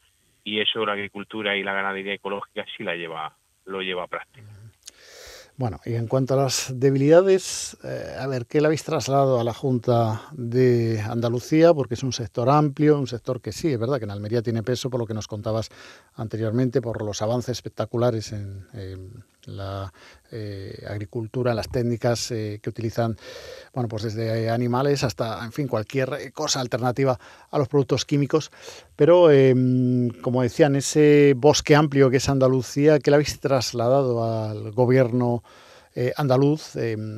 Y 0.44 0.60
eso 0.60 0.84
la 0.84 0.92
agricultura 0.92 1.56
y 1.56 1.62
la 1.62 1.74
ganadería 1.74 2.14
ecológica 2.14 2.64
sí 2.76 2.82
la 2.82 2.94
lleva, 2.94 3.34
lo 3.66 3.82
lleva 3.82 4.04
a 4.04 4.08
práctica. 4.08 4.46
Bueno, 5.58 5.80
y 5.86 5.94
en 5.94 6.06
cuanto 6.06 6.34
a 6.34 6.36
las 6.36 6.70
debilidades, 6.74 7.78
eh, 7.82 8.14
a 8.20 8.26
ver, 8.26 8.44
¿qué 8.44 8.60
le 8.60 8.66
habéis 8.66 8.84
trasladado 8.84 9.40
a 9.40 9.44
la 9.44 9.54
Junta 9.54 10.20
de 10.32 11.00
Andalucía? 11.00 11.72
Porque 11.72 11.94
es 11.94 12.02
un 12.02 12.12
sector 12.12 12.50
amplio, 12.50 12.98
un 12.98 13.06
sector 13.06 13.40
que 13.40 13.52
sí, 13.52 13.72
es 13.72 13.78
verdad 13.78 13.96
que 13.96 14.04
en 14.04 14.10
Almería 14.10 14.42
tiene 14.42 14.62
peso, 14.62 14.90
por 14.90 15.00
lo 15.00 15.06
que 15.06 15.14
nos 15.14 15.26
contabas 15.26 15.70
anteriormente, 16.14 16.82
por 16.82 17.02
los 17.02 17.22
avances 17.22 17.52
espectaculares 17.52 18.32
en, 18.32 19.24
la 19.46 19.92
eh, 20.32 20.84
agricultura, 20.88 21.54
las 21.54 21.70
técnicas 21.70 22.30
eh, 22.30 22.58
que 22.62 22.70
utilizan, 22.70 23.16
bueno, 23.72 23.88
pues 23.88 24.02
desde 24.02 24.50
animales 24.50 25.04
hasta, 25.04 25.44
en 25.44 25.52
fin, 25.52 25.68
cualquier 25.68 26.32
cosa 26.32 26.60
alternativa 26.60 27.16
a 27.50 27.58
los 27.58 27.68
productos 27.68 28.04
químicos. 28.04 28.50
Pero, 28.96 29.30
em, 29.30 30.10
como 30.20 30.42
decían, 30.42 30.76
ese 30.76 31.34
bosque 31.36 31.76
amplio 31.76 32.10
que 32.10 32.16
es 32.16 32.28
Andalucía, 32.28 32.98
¿qué 32.98 33.10
le 33.10 33.16
habéis 33.16 33.40
trasladado 33.40 34.44
al 34.44 34.72
gobierno? 34.72 35.42
Eh, 35.98 36.12
andaluz 36.18 36.76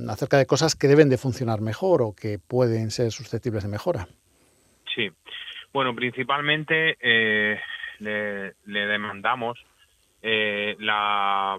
acerca 0.08 0.38
de 0.38 0.46
cosas 0.46 0.76
que 0.76 0.86
deben 0.86 1.08
de 1.08 1.18
funcionar 1.18 1.60
mejor 1.60 2.00
o 2.00 2.14
que 2.14 2.38
pueden 2.38 2.92
ser 2.92 3.10
susceptibles 3.10 3.64
de 3.64 3.68
mejora. 3.68 4.06
Sí, 4.94 5.10
bueno, 5.72 5.92
principalmente 5.96 6.96
le, 7.98 8.44
demandamos 8.64 9.58
la 10.22 11.58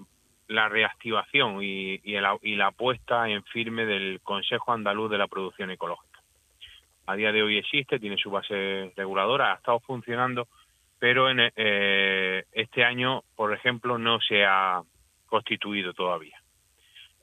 la 0.49 0.67
reactivación 0.67 1.59
y, 1.61 1.99
la 2.19 2.67
apuesta 2.67 3.29
en 3.29 3.43
firme 3.43 3.85
del 3.85 4.19
Consejo 4.21 4.73
Andaluz 4.73 5.09
de 5.09 5.17
la 5.17 5.27
Producción 5.27 5.71
Ecológica. 5.71 6.19
A 7.05 7.15
día 7.15 7.31
de 7.31 7.41
hoy 7.41 7.57
existe, 7.57 7.99
tiene 7.99 8.17
su 8.17 8.29
base 8.29 8.91
reguladora, 8.95 9.53
ha 9.53 9.55
estado 9.55 9.79
funcionando, 9.79 10.47
pero 10.97 11.29
en 11.29 11.51
eh, 11.55 12.43
este 12.51 12.83
año, 12.83 13.23
por 13.35 13.53
ejemplo, 13.53 13.97
no 13.97 14.19
se 14.19 14.43
ha 14.43 14.81
constituido 15.27 15.93
todavía. 15.93 16.41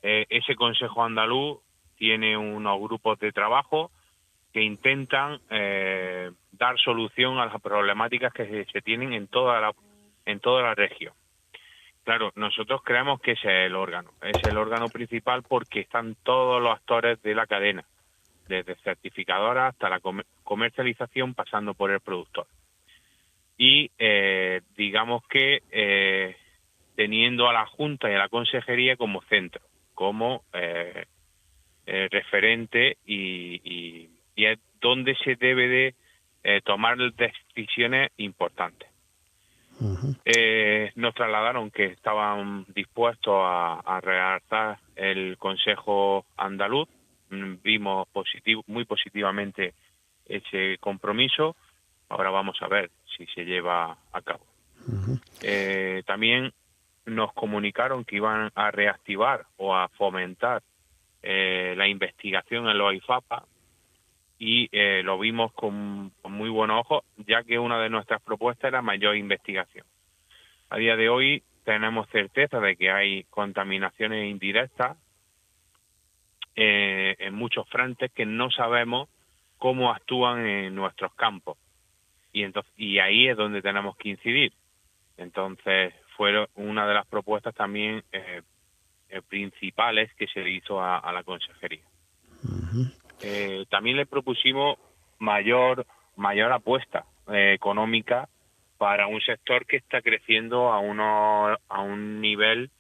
Eh, 0.03 0.27
ese 0.29 0.55
Consejo 0.55 1.05
Andaluz 1.05 1.59
tiene 1.97 2.37
unos 2.37 2.81
grupos 2.81 3.19
de 3.19 3.33
trabajo 3.33 3.91
que 4.53 4.63
intentan 4.63 5.41
eh, 5.51 6.31
dar 6.53 6.79
solución 6.79 7.39
a 7.39 7.47
las 7.47 7.61
problemáticas 7.61 8.33
que 8.33 8.65
se, 8.73 8.81
tienen 8.83 9.13
en 9.13 9.27
toda 9.27 9.61
la 9.61 9.75
en 10.25 10.41
toda 10.41 10.63
la 10.63 10.75
región. 10.75 11.13
Claro, 12.07 12.31
nosotros 12.37 12.83
creemos 12.85 13.21
que 13.21 13.33
ese 13.33 13.49
es 13.49 13.67
el 13.67 13.75
órgano, 13.75 14.13
es 14.23 14.41
el 14.45 14.57
órgano 14.57 14.89
principal 14.89 15.43
porque 15.43 15.81
están 15.81 16.15
todos 16.23 16.63
los 16.63 16.73
actores 16.73 17.21
de 17.21 17.35
la 17.35 17.49
cadena. 17.49 17.85
desde 18.47 18.77
certificadora 18.77 19.67
hasta 19.67 19.89
la 19.89 19.99
comercialización 20.45 21.35
pasando 21.35 21.75
por 21.75 21.91
el 21.91 21.99
productor. 21.99 22.47
Y 23.59 23.91
eh, 23.99 24.61
digamos 24.77 25.27
que 25.27 25.65
eh, 25.73 26.37
teniendo 26.95 27.49
a 27.49 27.53
la 27.53 27.67
Junta 27.67 28.09
y 28.09 28.15
a 28.15 28.19
la 28.19 28.29
Consejería 28.29 28.97
como 28.97 29.21
centro, 29.23 29.63
como 29.93 30.45
eh, 30.53 31.07
referente 31.87 32.99
y, 33.05 34.11
es 34.37 34.61
donde 34.81 35.17
se 35.25 35.35
debe 35.35 35.67
de 35.67 36.61
tomar 36.63 36.99
decisiones 36.99 38.13
importantes. 38.17 38.96
Nos 39.81 41.15
trasladaron 41.15 41.71
que 41.71 41.87
estaban 41.87 42.65
dispuestos 42.75 43.35
a, 43.37 43.81
a 43.81 44.01
redactar 44.01 44.79
el 44.97 45.37
Consejo 45.39 46.25
Andaluz 46.37 46.89
Mm, 47.31 47.57
vimos 47.63 48.07
positivo, 48.09 48.63
muy 48.67 48.85
positivamente 48.85 49.75
ese 50.27 50.79
compromiso. 50.79 51.57
Ahora 52.09 52.31
vamos 52.31 52.57
a 52.61 52.69
ver 52.69 52.91
si 53.17 53.27
se 53.27 53.45
lleva 53.45 53.99
a 54.13 54.23
cabo. 54.23 54.45
Eh, 55.43 56.03
también 56.07 56.53
nos 57.07 57.33
comunicaron 57.33 58.05
que 58.05 58.17
iban 58.17 58.53
a 58.55 58.71
reactivar 58.71 59.47
o 59.57 59.75
a 59.75 59.89
fomentar 59.89 60.63
eh, 61.23 61.75
la 61.77 61.89
investigación 61.89 62.69
en 62.69 62.79
los 62.79 62.95
IFAPA 62.95 63.45
y 64.39 64.69
eh, 64.71 65.03
lo 65.03 65.19
vimos 65.19 65.53
con, 65.55 66.13
con, 66.27 66.33
muy 66.33 66.51
buenos 66.51 66.81
ojos, 66.81 67.05
ya 67.27 67.45
que 67.45 67.59
una 67.59 67.79
de 67.79 67.89
nuestras 67.89 68.21
propuestas 68.21 68.69
era 68.69 68.83
mayor 68.83 69.17
investigación. 69.17 69.87
A 70.71 70.77
día 70.77 70.97
de 70.97 71.09
hoy 71.09 71.45
tenemos 71.65 72.09
certeza 72.11 72.59
de 72.59 72.77
que 72.77 72.91
hay 72.91 73.25
contaminaciones 73.25 74.29
indirectas 74.29 74.97
eh, 76.57 77.15
en 77.19 77.35
muchos 77.35 77.69
frentes 77.69 78.11
que 78.13 78.27
no 78.27 78.51
sabemos 78.51 79.09
cómo 79.59 79.93
actúan 79.93 80.47
en 80.47 80.75
nuestros 80.75 81.15
campos. 81.15 81.59
Y, 82.33 82.43
entonces, 82.43 82.73
y 82.77 82.99
ahí 82.99 83.29
es 83.29 83.37
donde 83.37 83.63
tenemos 83.63 83.97
que 83.97 84.09
incidir. 84.09 84.53
Entonces, 85.17 85.95
fue 86.17 86.49
una 86.57 86.87
de 86.87 86.95
las 86.95 87.07
propuestas 87.07 87.55
también 87.55 88.03
eh, 88.11 88.43
eh, 89.11 89.23
principales 89.23 90.13
que 90.15 90.27
se 90.27 90.43
le 90.43 90.51
hizo 90.51 90.83
a, 90.83 91.13
la 91.13 91.23
consejería. 91.23 91.85
también 93.71 93.97
le 93.97 94.07
propusimos 94.07 94.79
mayor, 95.19 95.87
mayor 96.17 96.53
apuesta 96.53 97.05
económica 97.29 98.29
para 98.79 99.07
un 99.07 99.21
sector 99.21 99.67
que 99.67 99.77
está 99.77 100.03
creciendo 100.03 100.73
a, 100.73 100.81
uno, 100.81 101.57
a 101.69 101.81
un 101.81 102.21
nivel 102.21 102.71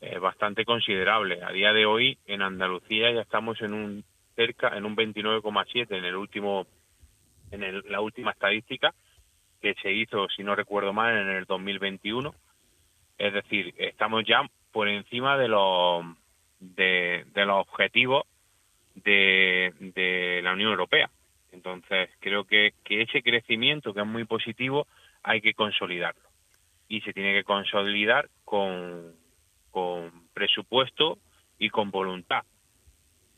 eh, 0.00 0.18
bastante 0.18 0.64
considerable. 0.64 1.42
A 1.42 1.50
día 1.52 1.72
de 1.72 1.86
hoy 1.86 2.18
en 2.26 2.42
Andalucía 2.42 3.10
ya 3.10 3.22
estamos 3.22 3.60
en 3.60 3.74
un 3.74 4.04
cerca 4.36 4.76
en 4.76 4.86
un 4.86 4.96
29,7 4.96 5.96
en 5.96 6.04
el 6.04 6.16
último 6.16 6.66
en 7.50 7.82
la 7.90 8.00
última 8.00 8.30
estadística 8.30 8.94
que 9.60 9.74
se 9.82 9.92
hizo, 9.92 10.28
si 10.28 10.42
no 10.42 10.54
recuerdo 10.54 10.92
mal, 10.92 11.16
en 11.16 11.28
el 11.28 11.44
2021. 11.44 12.34
Es 13.18 13.32
decir, 13.34 13.74
estamos 13.76 14.24
ya 14.24 14.48
por 14.72 14.88
encima 14.88 15.36
de 15.36 15.48
los 15.48 16.04
de, 16.60 17.26
los 17.34 17.66
objetivos 17.66 18.24
de, 18.94 19.74
de 19.80 20.40
la 20.42 20.52
Unión 20.52 20.70
Europea. 20.70 21.10
Entonces, 21.52 22.10
creo 22.20 22.44
que, 22.44 22.74
que 22.84 23.02
ese 23.02 23.22
crecimiento, 23.22 23.92
que 23.92 24.00
es 24.00 24.06
muy 24.06 24.24
positivo, 24.24 24.86
hay 25.22 25.40
que 25.40 25.54
consolidarlo. 25.54 26.28
Y 26.88 27.00
se 27.02 27.12
tiene 27.12 27.32
que 27.32 27.44
consolidar 27.44 28.28
con, 28.44 29.14
con 29.70 30.28
presupuesto 30.32 31.18
y 31.58 31.70
con 31.70 31.90
voluntad. 31.90 32.44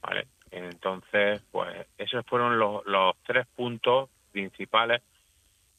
¿vale? 0.00 0.26
Entonces, 0.50 1.42
pues 1.50 1.86
esos 1.98 2.24
fueron 2.26 2.58
los, 2.58 2.84
los 2.86 3.14
tres 3.26 3.46
puntos 3.56 4.10
principales, 4.32 5.02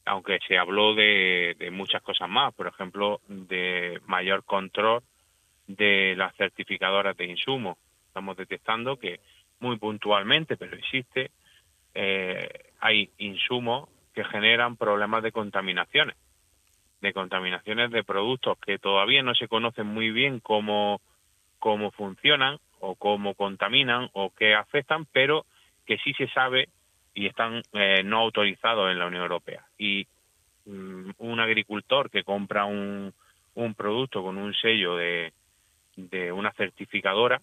aunque 0.04 0.38
se 0.46 0.58
habló 0.58 0.94
de, 0.94 1.56
de 1.58 1.70
muchas 1.70 2.02
cosas 2.02 2.28
más, 2.28 2.52
por 2.54 2.66
ejemplo, 2.66 3.20
de 3.28 4.00
mayor 4.06 4.44
control 4.44 5.02
de 5.66 6.14
las 6.16 6.34
certificadoras 6.36 7.16
de 7.16 7.26
insumos. 7.26 7.78
Estamos 8.08 8.36
detectando 8.36 8.98
que 8.98 9.20
muy 9.60 9.78
puntualmente, 9.78 10.56
pero 10.56 10.76
existe, 10.76 11.30
eh, 11.94 12.48
hay 12.80 13.10
insumos 13.18 13.88
que 14.14 14.24
generan 14.24 14.76
problemas 14.76 15.22
de 15.22 15.32
contaminaciones 15.32 16.16
de 17.04 17.12
contaminaciones 17.12 17.90
de 17.90 18.02
productos 18.02 18.58
que 18.58 18.78
todavía 18.78 19.22
no 19.22 19.34
se 19.34 19.46
conocen 19.46 19.86
muy 19.86 20.10
bien 20.10 20.40
cómo, 20.40 21.02
cómo 21.58 21.90
funcionan 21.90 22.58
o 22.80 22.94
cómo 22.96 23.34
contaminan 23.34 24.08
o 24.14 24.30
qué 24.30 24.54
afectan, 24.54 25.06
pero 25.12 25.44
que 25.86 25.98
sí 25.98 26.14
se 26.14 26.28
sabe 26.28 26.68
y 27.14 27.26
están 27.26 27.62
eh, 27.74 28.02
no 28.04 28.20
autorizados 28.20 28.90
en 28.90 28.98
la 28.98 29.06
Unión 29.06 29.22
Europea. 29.22 29.66
Y 29.78 30.06
mm, 30.64 31.10
un 31.18 31.40
agricultor 31.40 32.10
que 32.10 32.24
compra 32.24 32.64
un, 32.64 33.12
un 33.54 33.74
producto 33.74 34.22
con 34.22 34.38
un 34.38 34.54
sello 34.54 34.96
de, 34.96 35.32
de 35.96 36.32
una 36.32 36.52
certificadora, 36.52 37.42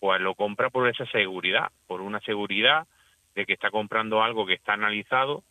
pues 0.00 0.20
lo 0.20 0.34
compra 0.34 0.70
por 0.70 0.88
esa 0.88 1.04
seguridad, 1.06 1.70
por 1.86 2.00
una 2.00 2.20
seguridad 2.20 2.86
de 3.34 3.46
que 3.46 3.52
está 3.52 3.70
comprando 3.70 4.22
algo 4.22 4.46
que 4.46 4.54
está 4.54 4.74
analizado 4.74 5.42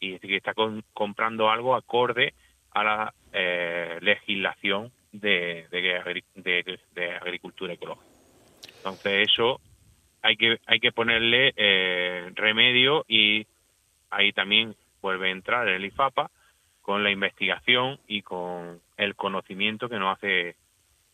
y 0.00 0.18
que 0.18 0.36
está 0.36 0.52
comprando 0.92 1.50
algo 1.50 1.74
acorde 1.74 2.34
a 2.72 2.84
la 2.84 3.14
eh, 3.32 3.98
legislación 4.00 4.92
de, 5.12 5.66
de, 5.70 7.14
agricultura 7.14 7.74
ecológica. 7.74 8.06
Entonces 8.78 9.28
eso 9.30 9.60
hay 10.22 10.36
que 10.36 10.58
hay 10.66 10.80
que 10.80 10.92
ponerle 10.92 11.52
eh, 11.56 12.30
remedio 12.34 13.04
y 13.08 13.46
ahí 14.10 14.32
también 14.32 14.74
vuelve 15.00 15.28
a 15.28 15.32
entrar 15.32 15.68
el 15.68 15.84
IFAPA 15.84 16.30
con 16.80 17.04
la 17.04 17.10
investigación 17.10 17.98
y 18.06 18.22
con 18.22 18.80
el 18.96 19.14
conocimiento 19.14 19.88
que 19.88 19.98
nos 19.98 20.16
hace 20.16 20.56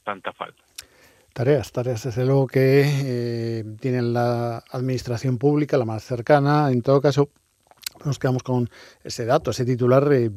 tanta 0.05 0.33
falta. 0.33 0.63
Tareas, 1.39 1.71
tareas 1.71 2.03
desde 2.03 2.25
luego 2.25 2.49
que 2.49 2.83
eh, 2.85 3.65
tienen 3.79 4.13
la 4.13 4.65
administración 4.73 5.39
pública, 5.39 5.79
la 5.79 5.85
más 5.85 6.03
cercana, 6.03 6.73
en 6.73 6.83
todo 6.83 7.01
caso 7.01 7.29
nos 8.05 8.19
quedamos 8.19 8.43
con 8.43 8.69
ese 9.05 9.25
dato, 9.25 9.51
ese 9.51 9.65
titular 9.65 10.13
eh, 10.13 10.31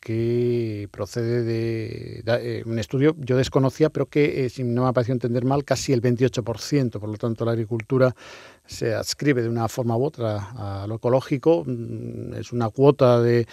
que 0.00 0.88
procede 0.90 1.42
de, 1.42 2.22
eh, 2.26 2.62
un 2.66 2.78
estudio 2.78 3.14
yo 3.18 3.36
desconocía, 3.36 3.90
pero 3.90 4.06
que, 4.06 4.46
eh, 4.46 4.50
si 4.50 4.64
no 4.64 4.82
me 4.82 4.88
ha 4.88 4.92
parecido 4.92 5.14
entender 5.14 5.44
mal, 5.44 5.64
casi 5.64 5.92
el 5.92 6.02
28%. 6.02 6.98
Por 6.98 7.08
lo 7.08 7.16
tanto, 7.16 7.44
la 7.44 7.52
agricultura 7.52 8.14
se 8.66 8.94
adscribe 8.94 9.42
de 9.42 9.48
una 9.48 9.68
forma 9.68 9.96
u 9.96 10.04
otra 10.04 10.82
a 10.82 10.86
lo 10.86 10.96
ecológico. 10.96 11.64
Mm, 11.66 12.34
es 12.34 12.52
una 12.52 12.70
cuota 12.70 13.20
de 13.20 13.46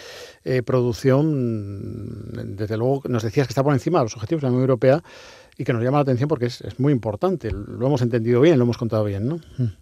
producción, 0.64 2.30
mm, 2.32 2.56
desde 2.56 2.76
luego, 2.76 3.02
nos 3.08 3.22
decías 3.22 3.46
que 3.46 3.52
está 3.52 3.62
por 3.62 3.74
encima 3.74 3.98
de 3.98 4.04
los 4.06 4.14
objetivos 4.14 4.42
de 4.42 4.46
la 4.46 4.50
Unión 4.50 4.62
Europea 4.62 5.02
y 5.58 5.64
que 5.64 5.72
nos 5.72 5.82
llama 5.82 5.98
la 5.98 6.02
atención 6.02 6.28
porque 6.28 6.46
es, 6.46 6.60
es 6.60 6.78
muy 6.78 6.92
importante. 6.92 7.50
Lo 7.50 7.86
hemos 7.86 8.02
entendido 8.02 8.40
bien, 8.40 8.58
lo 8.58 8.64
hemos 8.64 8.78
contado 8.78 9.04
bien, 9.04 9.28
¿no? 9.28 9.36
Mm. 9.36 9.72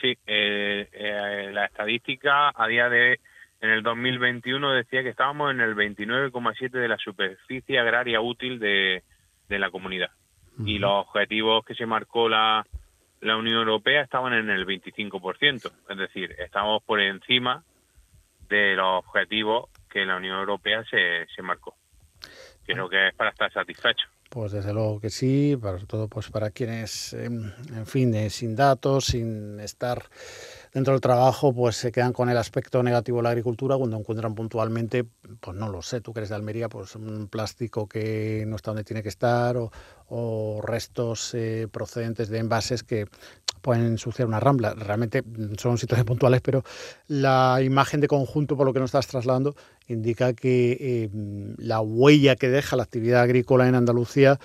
Sí, 0.00 0.18
eh, 0.26 0.88
eh, 0.92 1.50
la 1.52 1.64
estadística 1.64 2.52
a 2.54 2.66
día 2.68 2.88
de 2.88 3.20
en 3.60 3.70
el 3.70 3.82
2021 3.82 4.72
decía 4.72 5.02
que 5.02 5.08
estábamos 5.08 5.50
en 5.50 5.60
el 5.60 5.74
29,7 5.74 6.70
de 6.70 6.88
la 6.88 6.98
superficie 6.98 7.78
agraria 7.78 8.20
útil 8.20 8.58
de, 8.58 9.02
la 9.48 9.70
comunidad. 9.70 10.10
Y 10.66 10.78
los 10.78 11.06
objetivos 11.06 11.64
que 11.64 11.74
se 11.74 11.86
marcó 11.86 12.28
la, 12.28 12.66
la 13.20 13.36
Unión 13.36 13.56
Europea 13.56 14.02
estaban 14.02 14.34
en 14.34 14.50
el 14.50 14.66
25%. 14.66 15.72
Es 15.88 15.96
decir, 15.96 16.36
estamos 16.38 16.82
por 16.82 17.00
encima 17.00 17.64
de 18.48 18.76
los 18.76 19.04
objetivos 19.04 19.70
que 19.88 20.04
la 20.04 20.16
Unión 20.16 20.38
Europea 20.38 20.84
se, 20.84 21.26
se 21.34 21.42
marcó. 21.42 21.74
Creo 22.66 22.88
que 22.88 23.08
es 23.08 23.14
para 23.14 23.30
estar 23.30 23.50
satisfecho. 23.50 24.06
Pues 24.34 24.50
desde 24.50 24.72
luego 24.72 24.98
que 24.98 25.10
sí, 25.10 25.56
para 25.56 25.78
todo 25.86 26.08
pues 26.08 26.28
para 26.28 26.50
quienes, 26.50 27.12
em, 27.12 27.52
en 27.72 27.86
fin, 27.86 28.12
eh, 28.16 28.30
sin 28.30 28.56
datos, 28.56 29.04
sin 29.04 29.60
estar 29.60 30.10
dentro 30.72 30.92
del 30.92 31.00
trabajo, 31.00 31.54
pues 31.54 31.76
se 31.76 31.92
quedan 31.92 32.12
con 32.12 32.28
el 32.28 32.36
aspecto 32.36 32.82
negativo 32.82 33.18
de 33.18 33.22
la 33.22 33.28
agricultura 33.28 33.76
cuando 33.76 33.96
encuentran 33.96 34.34
puntualmente, 34.34 35.04
pues 35.38 35.56
no 35.56 35.68
lo 35.68 35.82
sé, 35.82 36.00
tú 36.00 36.12
que 36.12 36.18
eres 36.18 36.30
de 36.30 36.34
Almería, 36.34 36.68
pues 36.68 36.96
un 36.96 37.28
plástico 37.28 37.86
que 37.88 38.44
no 38.48 38.56
está 38.56 38.72
donde 38.72 38.82
tiene 38.82 39.04
que 39.04 39.08
estar 39.08 39.56
o, 39.56 40.60
restos 40.64 41.32
eh, 41.34 41.68
procedentes 41.70 42.28
de 42.28 42.38
envases 42.38 42.82
que 42.82 43.06
pueden 43.64 43.86
ensuciar 43.86 44.28
una 44.28 44.38
rambla. 44.38 44.74
Realmente 44.74 45.24
son 45.56 45.78
situaciones 45.78 46.04
puntuales, 46.12 46.42
pero 46.42 46.62
la 47.08 47.60
imagen 47.62 48.00
de 48.00 48.06
conjunto, 48.06 48.56
por 48.56 48.66
lo 48.66 48.72
que 48.74 48.78
nos 48.78 48.88
estás 48.88 49.06
trasladando, 49.06 49.56
indica 49.88 50.34
que 50.34 51.04
em, 51.04 51.54
la 51.56 51.80
huella 51.80 52.36
que 52.36 52.50
deja 52.50 52.76
la 52.76 52.82
actividad 52.82 53.22
agrícola 53.22 53.66
en 53.66 53.74
Andalucía 53.74 54.38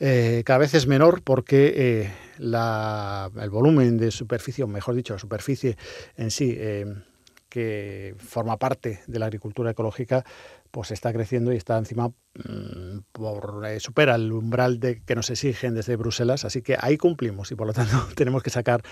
eh, 0.00 0.42
cada 0.44 0.58
vez 0.58 0.74
es 0.74 0.86
menor 0.86 1.22
porque 1.22 1.72
eh, 1.76 2.10
el 2.38 3.50
volumen 3.50 3.98
de 3.98 4.10
superficie, 4.10 4.64
o 4.64 4.66
mejor 4.66 4.94
dicho, 4.94 5.12
la 5.12 5.18
superficie 5.18 5.76
en 6.16 6.30
sí, 6.30 6.56
em, 6.58 7.02
que 7.48 8.14
forma 8.18 8.56
parte 8.56 9.00
de 9.06 9.18
la 9.18 9.26
agricultura 9.26 9.72
ecológica, 9.72 10.24
pues 10.72 10.90
está 10.90 11.12
creciendo 11.12 11.52
y 11.52 11.56
está 11.56 11.78
encima 11.78 12.08
mm, 12.08 13.00
por, 13.12 13.64
eh, 13.66 13.78
supera 13.78 14.16
el 14.16 14.32
umbral 14.32 14.80
de 14.80 15.02
que 15.02 15.14
nos 15.14 15.30
exigen 15.30 15.74
desde 15.74 15.96
Bruselas, 15.96 16.44
así 16.44 16.62
que 16.62 16.76
ahí 16.80 16.96
cumplimos 16.96 17.52
y 17.52 17.54
por 17.54 17.66
lo 17.68 17.74
tanto 17.74 17.92
tenemos 18.16 18.42
que 18.42 18.50
sacar 18.50 18.82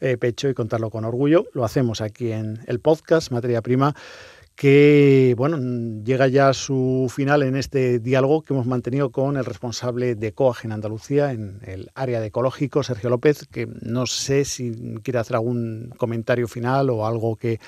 eh, 0.00 0.16
pecho 0.16 0.48
y 0.48 0.54
contarlo 0.54 0.88
con 0.90 1.04
orgullo. 1.04 1.44
Lo 1.52 1.64
hacemos 1.64 2.00
aquí 2.00 2.32
en 2.32 2.60
el 2.66 2.80
podcast 2.80 3.32
Materia 3.32 3.60
Prima 3.60 3.94
que 4.54 5.34
bueno, 5.36 5.58
llega 6.04 6.28
ya 6.28 6.50
a 6.50 6.54
su 6.54 7.10
final 7.12 7.42
en 7.42 7.56
este 7.56 7.98
diálogo 7.98 8.42
que 8.42 8.54
hemos 8.54 8.66
mantenido 8.66 9.10
con 9.10 9.36
el 9.36 9.44
responsable 9.44 10.14
de 10.14 10.32
COAG 10.32 10.64
en 10.64 10.72
Andalucía, 10.72 11.32
en 11.32 11.58
el 11.66 11.90
área 11.94 12.20
de 12.20 12.28
ecológico, 12.28 12.84
Sergio 12.84 13.10
López, 13.10 13.48
que 13.50 13.66
no 13.82 14.06
sé 14.06 14.44
si 14.44 14.72
quiere 15.02 15.18
hacer 15.18 15.36
algún 15.36 15.92
comentario 15.96 16.46
final 16.46 16.90
o 16.90 17.04
algo 17.04 17.34
que 17.34 17.58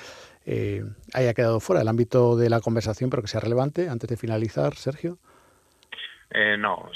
eh, 0.49 0.81
haya 1.13 1.33
quedado 1.33 1.59
fuera 1.59 1.79
del 1.79 1.89
ámbito 1.89 2.37
de 2.37 2.49
la 2.49 2.61
conversación, 2.61 3.09
pero 3.09 3.21
que 3.21 3.27
sea 3.27 3.41
relevante 3.41 3.89
antes 3.89 4.09
de 4.09 4.15
finalizar, 4.15 4.75
Sergio. 4.75 5.17
Eh, 6.29 6.55
no, 6.57 6.89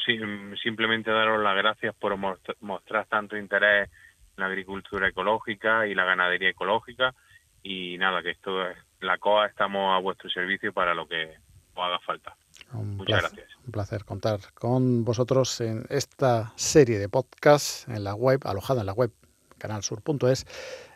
simplemente 0.63 1.11
daros 1.11 1.43
las 1.43 1.57
gracias 1.57 1.93
por 1.95 2.15
mostrar 2.61 3.07
tanto 3.07 3.35
interés 3.35 3.89
en 3.89 4.41
la 4.41 4.45
agricultura 4.45 5.09
ecológica 5.09 5.85
y 5.85 5.93
la 5.93 6.05
ganadería 6.05 6.49
ecológica 6.49 7.13
y 7.61 7.97
nada, 7.97 8.23
que 8.23 8.31
esto 8.31 8.65
es 8.65 8.77
la 9.01 9.17
COA 9.17 9.47
estamos 9.47 9.97
a 9.97 9.99
vuestro 10.01 10.29
servicio 10.29 10.71
para 10.71 10.93
lo 10.93 11.05
que 11.05 11.35
os 11.75 11.83
haga 11.83 11.99
falta. 11.99 12.35
Muchas 12.71 13.21
gracias. 13.21 13.49
Un 13.65 13.71
placer 13.73 14.05
contar 14.05 14.39
con 14.53 15.03
vosotros 15.03 15.59
en 15.59 15.85
esta 15.89 16.53
serie 16.55 16.99
de 16.99 17.09
podcasts 17.09 17.85
en 17.89 18.05
la 18.05 18.15
web, 18.15 18.39
alojada 18.45 18.79
en 18.79 18.85
la 18.85 18.93
web 18.93 19.11
canalsur.es, 19.57 20.45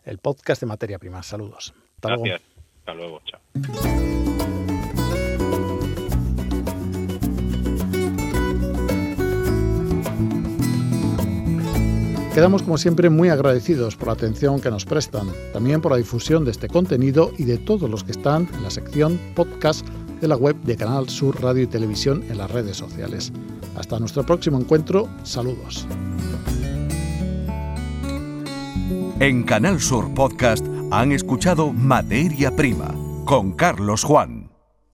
el 0.06 0.20
podcast 0.20 0.62
de 0.62 0.68
materia 0.68 1.00
prima. 1.00 1.22
Saludos. 1.22 1.74
Gracias. 2.08 2.42
Hasta 2.80 2.94
luego. 2.94 3.22
Chao. 3.26 3.40
Quedamos 12.36 12.64
como 12.64 12.78
siempre 12.78 13.10
muy 13.10 13.30
agradecidos 13.30 13.96
por 13.96 14.10
la 14.10 14.14
atención 14.16 14.60
que 14.60 14.70
nos 14.70 14.84
prestan, 14.84 15.30
también 15.54 15.80
por 15.80 15.94
la 15.94 15.98
difusión 15.98 16.44
de 16.44 16.52
este 16.52 16.68
contenido 16.68 17.32
y 17.38 17.46
de 17.46 17.58
todos 17.58 17.90
los 17.90 18.04
que 18.04 18.12
están 18.12 18.50
en 18.54 18.62
la 18.62 18.70
sección 18.70 19.18
podcast 19.36 19.88
de 20.20 20.28
la 20.28 20.36
web 20.36 20.58
de 20.64 20.76
Canal 20.76 21.08
Sur 21.08 21.42
Radio 21.42 21.64
y 21.64 21.68
Televisión 21.68 22.26
en 22.30 22.38
las 22.38 22.52
redes 22.52 22.76
sociales. 22.76 23.32
Hasta 23.78 24.00
nuestro 24.00 24.26
próximo 24.26 24.60
encuentro, 24.60 25.08
saludos. 25.24 25.88
En 29.22 29.44
Canal 29.44 29.80
Sur 29.80 30.14
Podcast 30.14 30.75
han 30.92 31.12
escuchado 31.12 31.74
Materia 31.74 32.56
Prima 32.56 32.94
con 33.26 33.54
Carlos 33.54 34.04
Juan. 34.04 34.35